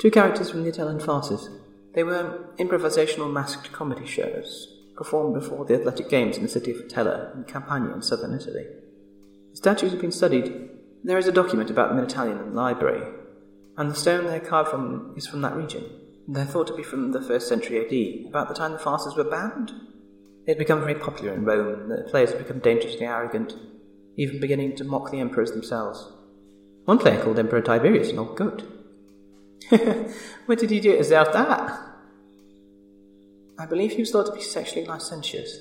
Two 0.00 0.10
characters 0.10 0.50
from 0.50 0.64
the 0.64 0.70
Italian 0.70 0.98
farces. 0.98 1.48
They 1.94 2.02
were 2.02 2.48
improvisational 2.58 3.32
masked 3.32 3.70
comedy 3.70 4.06
shows, 4.06 4.76
performed 4.96 5.34
before 5.34 5.66
the 5.66 5.74
athletic 5.74 6.10
games 6.10 6.36
in 6.36 6.42
the 6.42 6.48
city 6.48 6.72
of 6.72 6.78
Atella 6.78 7.32
in 7.36 7.44
Campania 7.44 7.94
in 7.94 8.02
southern 8.02 8.34
Italy. 8.34 8.66
The 9.52 9.56
statues 9.56 9.92
have 9.92 10.00
been 10.00 10.10
studied. 10.10 10.68
There 11.04 11.18
is 11.18 11.28
a 11.28 11.32
document 11.32 11.70
about 11.70 11.90
them 11.90 11.98
in 11.98 12.04
the 12.04 12.10
Italian 12.10 12.38
in 12.38 12.46
the 12.46 12.60
library, 12.60 13.21
and 13.76 13.90
the 13.90 13.94
stone 13.94 14.26
they 14.26 14.36
are 14.36 14.40
carved 14.40 14.70
from 14.70 15.14
is 15.16 15.26
from 15.26 15.40
that 15.42 15.56
region. 15.56 15.84
They're 16.28 16.44
thought 16.44 16.68
to 16.68 16.74
be 16.74 16.82
from 16.82 17.12
the 17.12 17.22
first 17.22 17.48
century 17.48 17.80
AD, 17.80 18.28
about 18.28 18.48
the 18.48 18.54
time 18.54 18.72
the 18.72 18.78
farces 18.78 19.16
were 19.16 19.24
banned. 19.24 19.72
They 20.46 20.52
had 20.52 20.58
become 20.58 20.80
very 20.80 20.94
popular 20.94 21.34
in 21.34 21.44
Rome, 21.44 21.80
and 21.80 21.90
the 21.90 22.08
players 22.10 22.30
had 22.30 22.38
become 22.38 22.58
dangerously 22.58 23.06
arrogant, 23.06 23.54
even 24.16 24.40
beginning 24.40 24.76
to 24.76 24.84
mock 24.84 25.10
the 25.10 25.20
emperors 25.20 25.52
themselves. 25.52 26.06
One 26.84 26.98
player 26.98 27.22
called 27.22 27.38
Emperor 27.38 27.60
Tiberius 27.60 28.10
an 28.10 28.18
old 28.18 28.36
goat. 28.36 28.64
what 30.46 30.58
did 30.58 30.70
he 30.70 30.80
do 30.80 30.92
to 30.92 30.98
deserve 30.98 31.32
that? 31.32 31.80
I 33.58 33.66
believe 33.66 33.92
he 33.92 34.02
was 34.02 34.10
thought 34.10 34.26
to 34.26 34.32
be 34.32 34.40
sexually 34.40 34.86
licentious. 34.86 35.56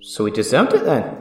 So 0.00 0.24
he 0.24 0.32
deserved 0.32 0.72
it 0.72 0.84
then. 0.84 1.16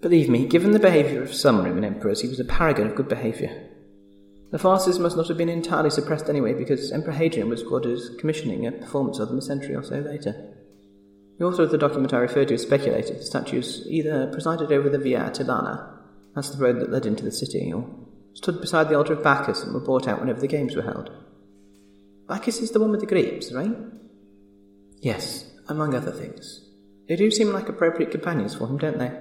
Believe 0.00 0.28
me, 0.28 0.46
given 0.46 0.72
the 0.72 0.78
behaviour 0.78 1.22
of 1.22 1.34
some 1.34 1.64
Roman 1.64 1.84
emperors, 1.84 2.20
he 2.20 2.28
was 2.28 2.40
a 2.40 2.44
paragon 2.44 2.88
of 2.88 2.94
good 2.96 3.08
behaviour. 3.08 3.70
The 4.52 4.58
farces 4.58 4.98
must 4.98 5.16
not 5.16 5.28
have 5.28 5.36
been 5.36 5.48
entirely 5.48 5.90
suppressed 5.90 6.28
anyway, 6.28 6.54
because 6.54 6.92
Emperor 6.92 7.12
Hadrian 7.12 7.48
was 7.48 7.62
quoted 7.62 7.92
as 7.92 8.10
commissioning 8.18 8.66
a 8.66 8.72
performance 8.72 9.18
of 9.18 9.28
them 9.28 9.38
a 9.38 9.42
century 9.42 9.74
or 9.74 9.82
so 9.82 9.98
later. 9.98 10.54
The 11.38 11.44
author 11.44 11.64
of 11.64 11.70
the 11.70 11.78
document 11.78 12.14
I 12.14 12.18
refer 12.18 12.44
to 12.44 12.56
speculated 12.56 13.18
the 13.18 13.24
statues 13.24 13.86
either 13.88 14.30
presided 14.32 14.72
over 14.72 14.88
the 14.88 14.98
Via 14.98 15.20
Atellana, 15.20 15.92
that's 16.34 16.50
the 16.50 16.62
road 16.62 16.80
that 16.80 16.90
led 16.90 17.06
into 17.06 17.24
the 17.24 17.32
city, 17.32 17.72
or 17.72 17.88
stood 18.34 18.60
beside 18.60 18.88
the 18.88 18.96
altar 18.96 19.14
of 19.14 19.22
Bacchus 19.22 19.62
and 19.62 19.74
were 19.74 19.80
brought 19.80 20.06
out 20.06 20.20
whenever 20.20 20.40
the 20.40 20.46
games 20.46 20.76
were 20.76 20.82
held. 20.82 21.10
Bacchus 22.28 22.60
is 22.60 22.70
the 22.70 22.80
one 22.80 22.90
with 22.90 23.00
the 23.00 23.06
grapes, 23.06 23.52
right? 23.52 23.74
Yes, 25.00 25.50
among 25.68 25.94
other 25.94 26.12
things. 26.12 26.68
They 27.08 27.16
do 27.16 27.30
seem 27.30 27.52
like 27.52 27.68
appropriate 27.68 28.10
companions 28.10 28.54
for 28.54 28.66
him, 28.66 28.78
don't 28.78 28.98
they? 28.98 29.12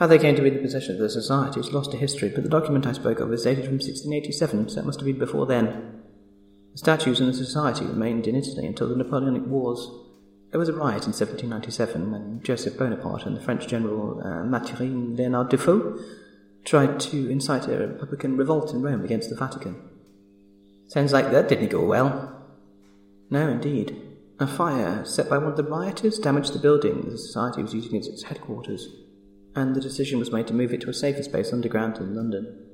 How 0.00 0.06
they 0.06 0.18
came 0.18 0.34
to 0.34 0.40
be 0.40 0.48
in 0.48 0.54
the 0.54 0.62
possession 0.62 0.94
of 0.94 0.98
the 0.98 1.10
society 1.10 1.60
is 1.60 1.74
lost 1.74 1.90
to 1.90 1.98
history, 1.98 2.30
but 2.30 2.42
the 2.42 2.48
document 2.48 2.86
I 2.86 2.92
spoke 2.92 3.20
of 3.20 3.30
is 3.34 3.42
dated 3.42 3.66
from 3.66 3.74
1687, 3.74 4.70
so 4.70 4.80
it 4.80 4.86
must 4.86 4.98
have 4.98 5.04
been 5.04 5.18
before 5.18 5.44
then. 5.44 6.00
The 6.72 6.78
statues 6.78 7.20
and 7.20 7.28
the 7.28 7.34
society 7.34 7.84
remained 7.84 8.26
in 8.26 8.34
Italy 8.34 8.66
until 8.66 8.88
the 8.88 8.96
Napoleonic 8.96 9.44
Wars. 9.44 9.90
There 10.52 10.58
was 10.58 10.70
a 10.70 10.72
riot 10.72 11.04
in 11.04 11.12
1797 11.12 12.12
when 12.12 12.40
Joseph 12.42 12.78
Bonaparte 12.78 13.26
and 13.26 13.36
the 13.36 13.42
French 13.42 13.68
general 13.68 14.22
uh, 14.24 14.42
Mathurin 14.42 15.16
Leonard 15.16 15.50
Duphot 15.50 16.02
tried 16.64 16.98
to 17.00 17.28
incite 17.28 17.68
a 17.68 17.76
republican 17.76 18.38
revolt 18.38 18.72
in 18.72 18.80
Rome 18.80 19.04
against 19.04 19.28
the 19.28 19.36
Vatican. 19.36 19.76
Sounds 20.88 21.12
like 21.12 21.30
that 21.30 21.46
didn't 21.46 21.68
go 21.68 21.84
well. 21.84 22.42
No, 23.28 23.50
indeed. 23.50 24.00
A 24.38 24.46
fire 24.46 25.04
set 25.04 25.28
by 25.28 25.36
one 25.36 25.48
of 25.48 25.58
the 25.58 25.62
rioters 25.62 26.18
damaged 26.18 26.54
the 26.54 26.58
building 26.58 27.02
the 27.10 27.18
society 27.18 27.60
was 27.60 27.74
using 27.74 27.98
as 27.98 28.06
its 28.06 28.22
headquarters 28.22 28.88
and 29.54 29.74
the 29.74 29.80
decision 29.80 30.18
was 30.18 30.32
made 30.32 30.46
to 30.46 30.54
move 30.54 30.72
it 30.72 30.80
to 30.82 30.90
a 30.90 30.94
safer 30.94 31.22
space 31.22 31.52
underground 31.52 31.98
in 31.98 32.14
London. 32.14 32.66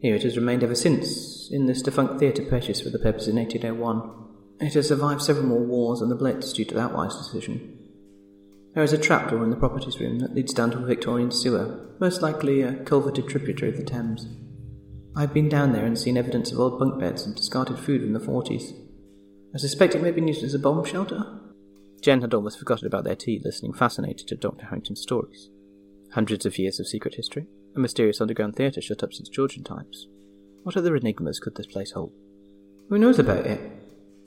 Here 0.00 0.14
it 0.14 0.22
has 0.22 0.36
remained 0.36 0.62
ever 0.62 0.74
since, 0.74 1.50
in 1.50 1.66
this 1.66 1.82
defunct 1.82 2.18
theatre 2.18 2.44
purchased 2.44 2.82
for 2.82 2.90
the 2.90 2.98
purpose 2.98 3.28
in 3.28 3.36
1801. 3.36 4.10
It 4.60 4.74
has 4.74 4.88
survived 4.88 5.22
several 5.22 5.46
more 5.46 5.62
wars 5.62 6.00
and 6.00 6.10
the 6.10 6.16
Blitz 6.16 6.52
due 6.52 6.64
to 6.64 6.74
that 6.74 6.94
wise 6.94 7.16
decision. 7.16 7.78
There 8.74 8.84
is 8.84 8.92
a 8.92 8.98
trapdoor 8.98 9.42
in 9.42 9.50
the 9.50 9.56
properties 9.56 9.98
room 9.98 10.20
that 10.20 10.34
leads 10.34 10.54
down 10.54 10.70
to 10.70 10.78
a 10.78 10.86
Victorian 10.86 11.30
sewer, 11.30 11.88
most 11.98 12.22
likely 12.22 12.62
a 12.62 12.74
culverted 12.84 13.28
tributary 13.28 13.70
of 13.70 13.76
the 13.76 13.84
Thames. 13.84 14.26
I've 15.16 15.34
been 15.34 15.48
down 15.48 15.72
there 15.72 15.84
and 15.84 15.98
seen 15.98 16.16
evidence 16.16 16.52
of 16.52 16.60
old 16.60 16.78
bunk 16.78 17.00
beds 17.00 17.26
and 17.26 17.34
discarded 17.34 17.78
food 17.78 18.00
from 18.00 18.12
the 18.12 18.20
40s. 18.20 18.72
I 19.54 19.58
suspect 19.58 19.94
it 19.94 20.00
may 20.00 20.08
have 20.08 20.14
been 20.14 20.28
used 20.28 20.44
as 20.44 20.54
a 20.54 20.58
bomb 20.58 20.84
shelter. 20.84 21.40
Jen 22.00 22.20
had 22.20 22.32
almost 22.32 22.58
forgotten 22.58 22.86
about 22.86 23.04
their 23.04 23.16
tea, 23.16 23.42
listening 23.44 23.72
fascinated 23.72 24.28
to 24.28 24.36
Dr. 24.36 24.66
Harrington's 24.66 25.02
stories. 25.02 25.50
Hundreds 26.12 26.44
of 26.44 26.58
years 26.58 26.80
of 26.80 26.88
secret 26.88 27.14
history, 27.14 27.46
a 27.76 27.78
mysterious 27.78 28.20
underground 28.20 28.56
theatre 28.56 28.80
shut 28.80 29.02
up 29.02 29.12
since 29.12 29.28
Georgian 29.28 29.62
times. 29.62 30.08
What 30.64 30.76
other 30.76 30.96
enigmas 30.96 31.38
could 31.38 31.54
this 31.56 31.66
place 31.66 31.92
hold? 31.92 32.12
Who 32.88 32.98
knows 32.98 33.18
about 33.18 33.46
it? 33.46 33.60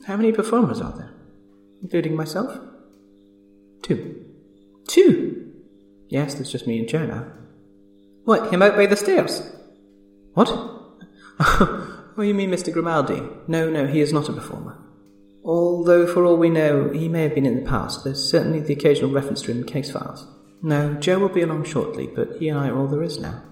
How 0.06 0.16
many 0.16 0.32
performers 0.32 0.82
are 0.82 0.94
there? 0.98 1.14
Including 1.82 2.16
myself? 2.16 2.58
Two. 3.82 4.26
Two? 4.88 5.54
Yes, 6.08 6.36
there's 6.36 6.52
just 6.52 6.68
me 6.68 6.80
and 6.80 6.88
Joe 6.88 7.06
now. 7.06 7.26
What, 8.24 8.54
him 8.54 8.62
out 8.62 8.76
by 8.76 8.86
the 8.86 8.96
stairs? 8.96 9.42
What? 10.34 10.50
Oh, 12.16 12.22
you 12.22 12.36
mean 12.36 12.52
Mr. 12.52 12.72
Grimaldi? 12.72 13.24
No, 13.48 13.72
no, 13.72 13.88
he 13.88 14.00
is 14.00 14.14
not 14.14 14.30
a 14.30 14.34
performer. 14.34 14.78
Although, 15.44 16.06
for 16.06 16.24
all 16.26 16.38
we 16.38 16.52
know, 16.52 16.92
he 16.92 17.10
may 17.10 17.24
have 17.24 17.34
been 17.34 17.48
in 17.48 17.64
the 17.64 17.68
past, 17.68 18.04
there's 18.04 18.30
certainly 18.30 18.60
the 18.60 18.74
occasional 18.74 19.10
reference 19.10 19.42
to 19.42 19.52
him 19.52 19.62
in 19.62 19.64
case 19.64 19.90
files. 19.90 20.28
No, 20.66 20.94
Joe 20.94 21.20
will 21.20 21.28
be 21.28 21.42
along 21.42 21.66
shortly, 21.66 22.08
but 22.08 22.38
he 22.40 22.48
and 22.48 22.58
I 22.58 22.70
are 22.70 22.78
all 22.78 22.88
there 22.88 23.04
is 23.04 23.20
now. 23.20 23.44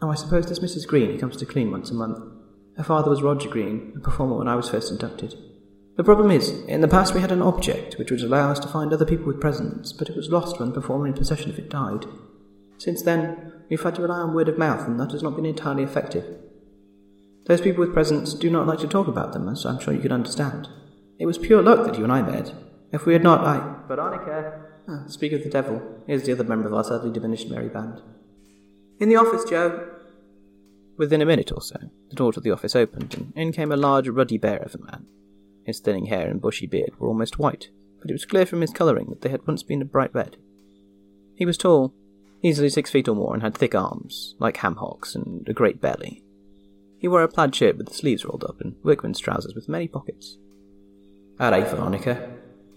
Oh, 0.00 0.08
I 0.08 0.14
suppose 0.14 0.46
there's 0.46 0.60
Mrs. 0.60 0.86
Green, 0.86 1.10
who 1.10 1.18
comes 1.18 1.36
to 1.38 1.44
clean 1.44 1.72
once 1.72 1.90
a 1.90 1.94
month. 1.94 2.22
Her 2.76 2.84
father 2.84 3.10
was 3.10 3.22
Roger 3.22 3.48
Green, 3.48 3.92
a 3.96 4.00
performer 4.00 4.38
when 4.38 4.46
I 4.46 4.54
was 4.54 4.70
first 4.70 4.92
inducted. 4.92 5.34
The 5.96 6.04
problem 6.04 6.30
is, 6.30 6.50
in 6.66 6.80
the 6.80 6.86
past 6.86 7.12
we 7.12 7.20
had 7.20 7.32
an 7.32 7.42
object 7.42 7.98
which 7.98 8.12
would 8.12 8.20
allow 8.20 8.52
us 8.52 8.60
to 8.60 8.68
find 8.68 8.92
other 8.92 9.04
people 9.04 9.26
with 9.26 9.40
presents, 9.40 9.92
but 9.92 10.08
it 10.08 10.16
was 10.16 10.30
lost 10.30 10.60
when 10.60 10.68
the 10.68 10.80
performer 10.80 11.08
in 11.08 11.14
possession 11.14 11.50
of 11.50 11.58
it 11.58 11.68
died. 11.68 12.06
Since 12.78 13.02
then, 13.02 13.52
we've 13.68 13.82
had 13.82 13.96
to 13.96 14.02
rely 14.02 14.18
on 14.18 14.32
word 14.32 14.48
of 14.48 14.56
mouth, 14.56 14.86
and 14.86 15.00
that 15.00 15.10
has 15.10 15.24
not 15.24 15.34
been 15.34 15.44
entirely 15.44 15.82
effective. 15.82 16.24
Those 17.46 17.60
people 17.60 17.80
with 17.80 17.92
presents 17.92 18.32
do 18.32 18.48
not 18.48 18.68
like 18.68 18.78
to 18.78 18.86
talk 18.86 19.08
about 19.08 19.32
them, 19.32 19.48
as 19.48 19.66
I'm 19.66 19.80
sure 19.80 19.92
you 19.92 20.00
can 20.00 20.12
understand. 20.12 20.68
It 21.18 21.26
was 21.26 21.36
pure 21.36 21.62
luck 21.62 21.84
that 21.84 21.98
you 21.98 22.04
and 22.04 22.12
I 22.12 22.22
met. 22.22 22.54
If 22.92 23.06
we 23.06 23.14
had 23.14 23.24
not, 23.24 23.44
I. 23.44 23.86
Veronica! 23.88 24.67
Ah, 24.90 25.04
speak 25.06 25.32
of 25.32 25.42
the 25.42 25.50
devil. 25.50 25.82
Here's 26.06 26.22
the 26.22 26.32
other 26.32 26.44
member 26.44 26.66
of 26.66 26.72
our 26.72 26.82
sadly 26.82 27.10
diminished 27.10 27.50
merry 27.50 27.68
band. 27.68 28.00
In 28.98 29.10
the 29.10 29.16
office, 29.16 29.44
Joe. 29.44 29.86
Within 30.96 31.20
a 31.20 31.26
minute 31.26 31.52
or 31.52 31.60
so, 31.60 31.78
the 32.08 32.16
door 32.16 32.32
to 32.32 32.40
the 32.40 32.50
office 32.50 32.74
opened, 32.74 33.14
and 33.14 33.32
in 33.36 33.52
came 33.52 33.70
a 33.70 33.76
large, 33.76 34.08
ruddy 34.08 34.38
bear 34.38 34.56
of 34.56 34.74
a 34.74 34.78
man. 34.78 35.06
His 35.64 35.78
thinning 35.78 36.06
hair 36.06 36.28
and 36.28 36.40
bushy 36.40 36.66
beard 36.66 36.98
were 36.98 37.06
almost 37.06 37.38
white, 37.38 37.68
but 38.00 38.08
it 38.08 38.14
was 38.14 38.24
clear 38.24 38.46
from 38.46 38.62
his 38.62 38.72
colouring 38.72 39.10
that 39.10 39.20
they 39.20 39.28
had 39.28 39.46
once 39.46 39.62
been 39.62 39.82
a 39.82 39.84
bright 39.84 40.12
red. 40.14 40.38
He 41.36 41.44
was 41.44 41.58
tall, 41.58 41.92
easily 42.42 42.70
six 42.70 42.90
feet 42.90 43.08
or 43.08 43.14
more, 43.14 43.34
and 43.34 43.42
had 43.42 43.54
thick 43.54 43.74
arms, 43.74 44.34
like 44.38 44.56
ham 44.56 44.76
hocks, 44.76 45.14
and 45.14 45.46
a 45.48 45.52
great 45.52 45.82
belly. 45.82 46.22
He 46.98 47.06
wore 47.06 47.22
a 47.22 47.28
plaid 47.28 47.54
shirt 47.54 47.76
with 47.76 47.88
the 47.88 47.94
sleeves 47.94 48.24
rolled 48.24 48.42
up, 48.42 48.60
and 48.60 48.74
workman's 48.82 49.20
trousers 49.20 49.54
with 49.54 49.68
many 49.68 49.86
pockets. 49.86 50.38
All 51.38 51.50
right, 51.50 51.68
Veronica. 51.68 52.30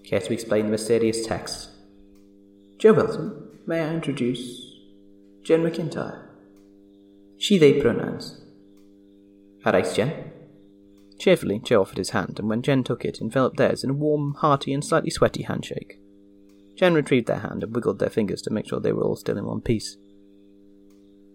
Care 0.04 0.20
to 0.20 0.34
explain 0.34 0.66
the 0.66 0.72
mysterious 0.72 1.26
text? 1.26 1.71
Joe 2.82 2.94
Wilson, 2.94 3.60
may 3.68 3.80
I 3.80 3.94
introduce 3.94 4.74
Jen 5.44 5.62
McIntyre? 5.62 6.20
She, 7.38 7.60
they 7.60 7.80
pronouns. 7.80 8.42
Right, 9.64 9.88
Jen. 9.94 10.32
Cheerfully, 11.20 11.60
Joe 11.60 11.82
offered 11.82 12.00
his 12.00 12.10
hand, 12.10 12.40
and 12.40 12.50
when 12.50 12.64
Jen 12.64 12.84
took 12.84 13.06
it, 13.06 13.22
enveloped 13.22 13.58
theirs 13.58 13.84
in 13.84 13.92
a 13.92 13.94
warm, 13.94 14.34
hearty, 14.34 14.74
and 14.74 14.84
slightly 14.84 15.12
sweaty 15.12 15.44
handshake. 15.44 16.00
Jen 16.76 16.96
retrieved 16.96 17.28
their 17.28 17.42
hand 17.42 17.62
and 17.62 17.76
wiggled 17.76 18.00
their 18.00 18.10
fingers 18.10 18.42
to 18.42 18.50
make 18.50 18.68
sure 18.68 18.80
they 18.80 18.94
were 18.94 19.04
all 19.04 19.16
still 19.16 19.38
in 19.38 19.46
one 19.46 19.62
piece. 19.62 19.98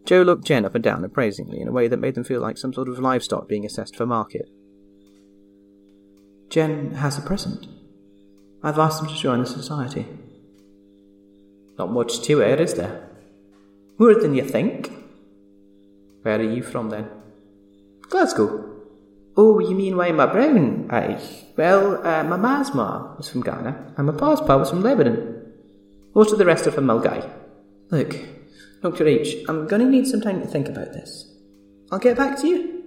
Joe 0.05 0.23
looked 0.23 0.47
Jen 0.47 0.65
up 0.65 0.75
and 0.75 0.83
down 0.83 1.05
appraisingly 1.05 1.61
in 1.61 1.69
a 1.69 1.73
way 1.73 1.87
that 1.87 2.01
made 2.01 2.17
them 2.17 2.25
feel 2.25 2.41
like 2.41 2.59
some 2.59 2.73
sort 2.75 2.89
of 2.89 2.99
livestock 2.99 3.47
being 3.47 3.65
assessed 3.65 3.95
for 3.95 4.05
market. 4.05 4.51
Jen 6.51 6.95
has 6.95 7.17
a 7.17 7.23
present. 7.23 7.69
I've 8.65 8.81
asked 8.81 9.01
them 9.01 9.09
to 9.09 9.17
join 9.17 9.39
the 9.39 9.47
society. 9.47 10.07
Not 11.79 11.93
much 11.93 12.23
to 12.23 12.41
it, 12.41 12.61
is 12.61 12.75
there? 12.75 13.09
More 13.99 14.15
than 14.15 14.35
you 14.35 14.45
think. 14.45 14.93
Where 16.23 16.39
are 16.39 16.43
you 16.43 16.63
from 16.63 16.91
then? 16.91 17.09
Glasgow. 18.09 18.65
Oh, 19.37 19.59
you 19.59 19.75
mean 19.75 19.97
why 19.97 20.09
am 20.09 20.21
I 20.21 20.27
brown? 20.27 20.89
Aye. 20.91 21.19
Well, 21.57 22.07
uh, 22.07 22.25
my 22.25 22.37
ma's 22.37 22.75
ma 22.75 23.15
was 23.17 23.29
from 23.29 23.43
Ghana, 23.43 23.95
and 23.97 24.07
my 24.07 24.13
pa's 24.13 24.41
pa 24.41 24.57
was 24.57 24.71
from 24.71 24.83
Lebanon. 24.83 25.53
Most 26.15 26.33
of 26.33 26.39
the 26.39 26.47
rest 26.47 26.67
are 26.67 26.71
from 26.71 26.87
Milngavie. 26.87 27.31
Look, 27.91 28.17
Dr. 28.83 29.07
H, 29.07 29.45
I'm 29.49 29.67
going 29.67 29.83
to 29.83 29.89
need 29.89 30.07
some 30.07 30.21
time 30.21 30.41
to 30.41 30.47
think 30.47 30.69
about 30.69 30.93
this. 30.93 31.33
I'll 31.93 31.99
get 31.99 32.17
back 32.17 32.39
to 32.41 32.49
you. 32.49 32.83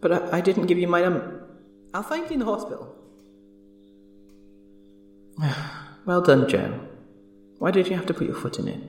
But 0.00 0.12
I, 0.12 0.38
I 0.38 0.40
didn't 0.40 0.66
give 0.66 0.78
you 0.78 0.88
my 0.88 1.00
number. 1.02 1.46
I'll 1.92 2.02
find 2.02 2.24
you 2.26 2.34
in 2.34 2.38
the 2.40 2.44
hospital. 2.44 2.94
well 6.06 6.20
done, 6.20 6.48
Joe. 6.48 6.80
Why 7.58 7.70
did 7.70 7.88
you 7.88 7.96
have 7.96 8.06
to 8.06 8.14
put 8.14 8.26
your 8.26 8.36
foot 8.36 8.58
in 8.58 8.68
it? 8.68 8.80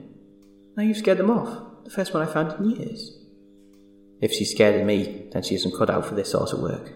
Now 0.76 0.82
you've 0.82 0.96
scared 0.96 1.18
them 1.18 1.30
off. 1.30 1.84
The 1.84 1.90
first 1.90 2.12
one 2.12 2.22
I 2.22 2.30
found 2.30 2.52
in 2.58 2.70
years. 2.70 3.16
If 4.20 4.32
she's 4.32 4.50
scared 4.50 4.80
of 4.80 4.86
me, 4.86 5.28
then 5.32 5.42
she 5.42 5.54
isn't 5.54 5.76
cut 5.76 5.90
out 5.90 6.06
for 6.06 6.14
this 6.14 6.30
sort 6.30 6.52
of 6.52 6.60
work. 6.60 6.92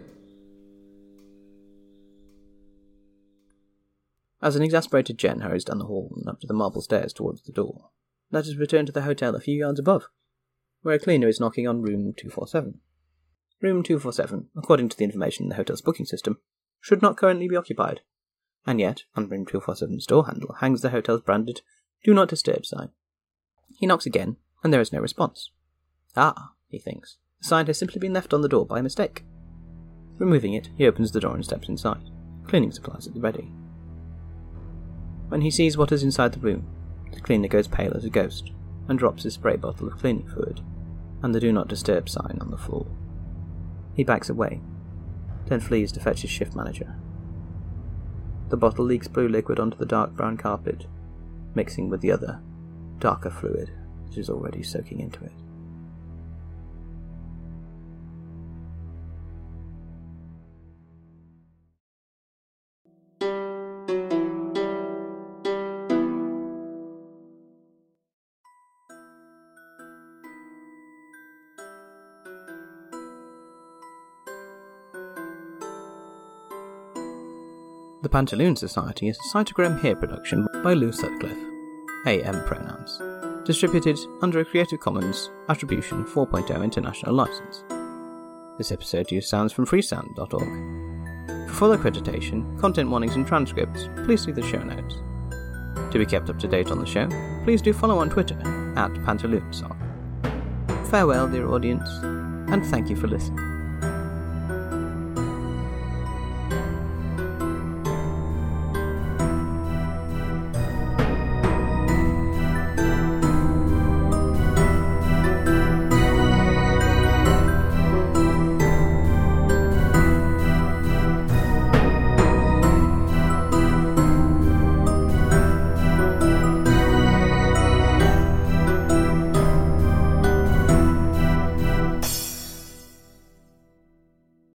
As 4.43 4.57
an 4.57 4.63
exasperated 4.63 5.19
Jen 5.19 5.41
hurries 5.41 5.65
down 5.65 5.79
the 5.79 5.85
hall 5.85 6.13
and 6.17 6.29
up 6.29 6.41
to 6.41 6.47
the 6.47 6.55
marble 6.55 6.81
stairs 6.81 7.13
towards 7.13 7.43
the 7.43 7.53
door, 7.53 7.91
let 8.31 8.47
us 8.47 8.57
return 8.57 8.87
to 8.87 8.93
the 8.93 9.03
hotel 9.03 9.35
a 9.35 9.41
few 9.41 9.55
yards 9.55 9.79
above, 9.79 10.07
where 10.83 10.95
a 10.95 10.99
cleaner 10.99 11.29
is 11.29 11.41
knocking 11.41 11.69
on 11.69 11.83
room 11.83 12.15
247. 12.17 12.81
Room 13.61 13.83
247, 13.83 14.49
according 14.57 14.89
to 14.89 14.97
the 14.97 15.05
information 15.05 15.45
in 15.45 15.49
the 15.51 15.57
hotel's 15.57 15.83
booking 15.83 16.07
system, 16.07 16.39
should 16.81 17.03
not 17.03 17.19
currently 17.19 17.49
be 17.49 17.57
occupied. 17.57 18.01
And 18.66 18.81
yet, 18.81 19.05
on 19.16 19.29
room 19.29 19.46
247's 19.46 20.07
door 20.07 20.27
handle 20.27 20.57
hangs 20.61 20.83
the 20.83 20.90
hotel's 20.90 21.23
branded 21.23 21.62
Do 22.05 22.14
Not 22.14 22.29
Disturb 22.29 22.66
sign. 22.66 22.90
He 23.79 23.87
knocks 23.87 24.07
again, 24.07 24.37
and 24.62 24.73
there 24.73 24.81
is 24.81 24.92
no 24.92 25.01
response. 25.01 25.51
Ah, 26.16 26.53
he 26.68 26.79
thinks, 26.79 27.16
the 27.40 27.49
sign 27.49 27.66
has 27.66 27.79
simply 27.79 27.99
been 27.99 28.12
left 28.12 28.35
on 28.35 28.42
the 28.42 28.49
door 28.49 28.66
by 28.66 28.83
mistake. 28.83 29.25
Removing 30.18 30.53
it, 30.53 30.68
he 30.77 30.87
opens 30.87 31.12
the 31.12 31.20
door 31.20 31.35
and 31.35 31.44
steps 31.44 31.68
inside, 31.68 32.11
cleaning 32.46 32.73
supplies 32.73 33.07
at 33.07 33.14
the 33.14 33.20
ready. 33.20 33.51
When 35.29 35.40
he 35.40 35.51
sees 35.51 35.77
what 35.77 35.92
is 35.92 36.03
inside 36.03 36.33
the 36.33 36.40
room, 36.40 36.66
the 37.12 37.20
cleaner 37.20 37.49
goes 37.49 37.68
pale 37.68 37.96
as 37.96 38.05
a 38.05 38.11
ghost 38.11 38.51
and 38.88 38.99
drops 38.99 39.23
his 39.23 39.35
spray 39.35 39.57
bottle 39.57 39.87
of 39.88 39.99
cleaning 39.99 40.29
fluid 40.29 40.61
and 41.23 41.35
the 41.35 41.40
Do 41.40 41.53
Not 41.53 41.68
Disturb 41.68 42.09
sign 42.09 42.38
on 42.40 42.51
the 42.51 42.59
floor. 42.59 42.87
He 43.94 44.05
backs 44.05 44.29
away, 44.29 44.61
then 45.46 45.61
flees 45.61 45.92
to 45.92 46.01
fetch 46.01 46.23
his 46.23 46.31
shift 46.31 46.55
manager. 46.55 46.94
The 48.51 48.57
bottle 48.57 48.85
leaks 48.85 49.09
blue 49.09 49.29
liquid 49.29 49.61
onto 49.61 49.79
the 49.79 49.87
dark 49.87 50.13
brown 50.17 50.37
carpet, 50.37 50.87
mixing 51.55 51.89
with 51.89 52.01
the 52.01 52.13
other, 52.13 52.41
darker 52.99 53.31
fluid 53.31 53.71
which 54.05 54.19
is 54.19 54.29
already 54.29 54.63
soaking 54.63 54.99
into 54.99 55.25
it. 55.25 55.33
Pantaloon 78.11 78.59
Society 78.59 79.09
is 79.09 79.16
a 79.18 79.23
Cytochrome 79.37 79.81
Hear 79.81 79.94
production 79.94 80.49
by 80.64 80.75
Lou 80.75 80.90
Sutcliffe, 80.90 81.38
AM 82.07 82.44
pronouns, 82.44 83.01
distributed 83.46 83.96
under 84.20 84.40
a 84.40 84.44
Creative 84.44 84.81
Commons 84.81 85.31
Attribution 85.49 86.05
4.0 86.05 86.64
International 86.64 87.14
License. 87.14 87.62
This 88.59 88.73
episode 88.73 89.12
used 89.12 89.29
sounds 89.29 89.53
from 89.53 89.64
freesound.org. 89.64 91.49
For 91.49 91.55
full 91.55 91.77
accreditation, 91.77 92.59
content 92.61 92.90
warnings, 92.90 93.14
and 93.14 93.25
transcripts, 93.25 93.88
please 94.05 94.25
see 94.25 94.33
the 94.33 94.42
show 94.42 94.62
notes. 94.62 94.96
To 95.92 95.99
be 95.99 96.05
kept 96.05 96.31
up 96.31 96.38
to 96.40 96.49
date 96.49 96.73
on 96.73 96.81
the 96.81 96.87
show, 96.87 97.09
please 97.44 97.62
do 97.62 97.73
follow 97.73 97.99
on 97.99 98.11
Twitter 98.11 98.38
at 98.77 98.90
Pantaloonsock. 99.05 99.77
Farewell, 100.90 101.29
dear 101.29 101.49
audience, 101.49 101.88
and 102.03 102.66
thank 102.66 102.90
you 102.90 102.96
for 102.96 103.07
listening. 103.07 103.50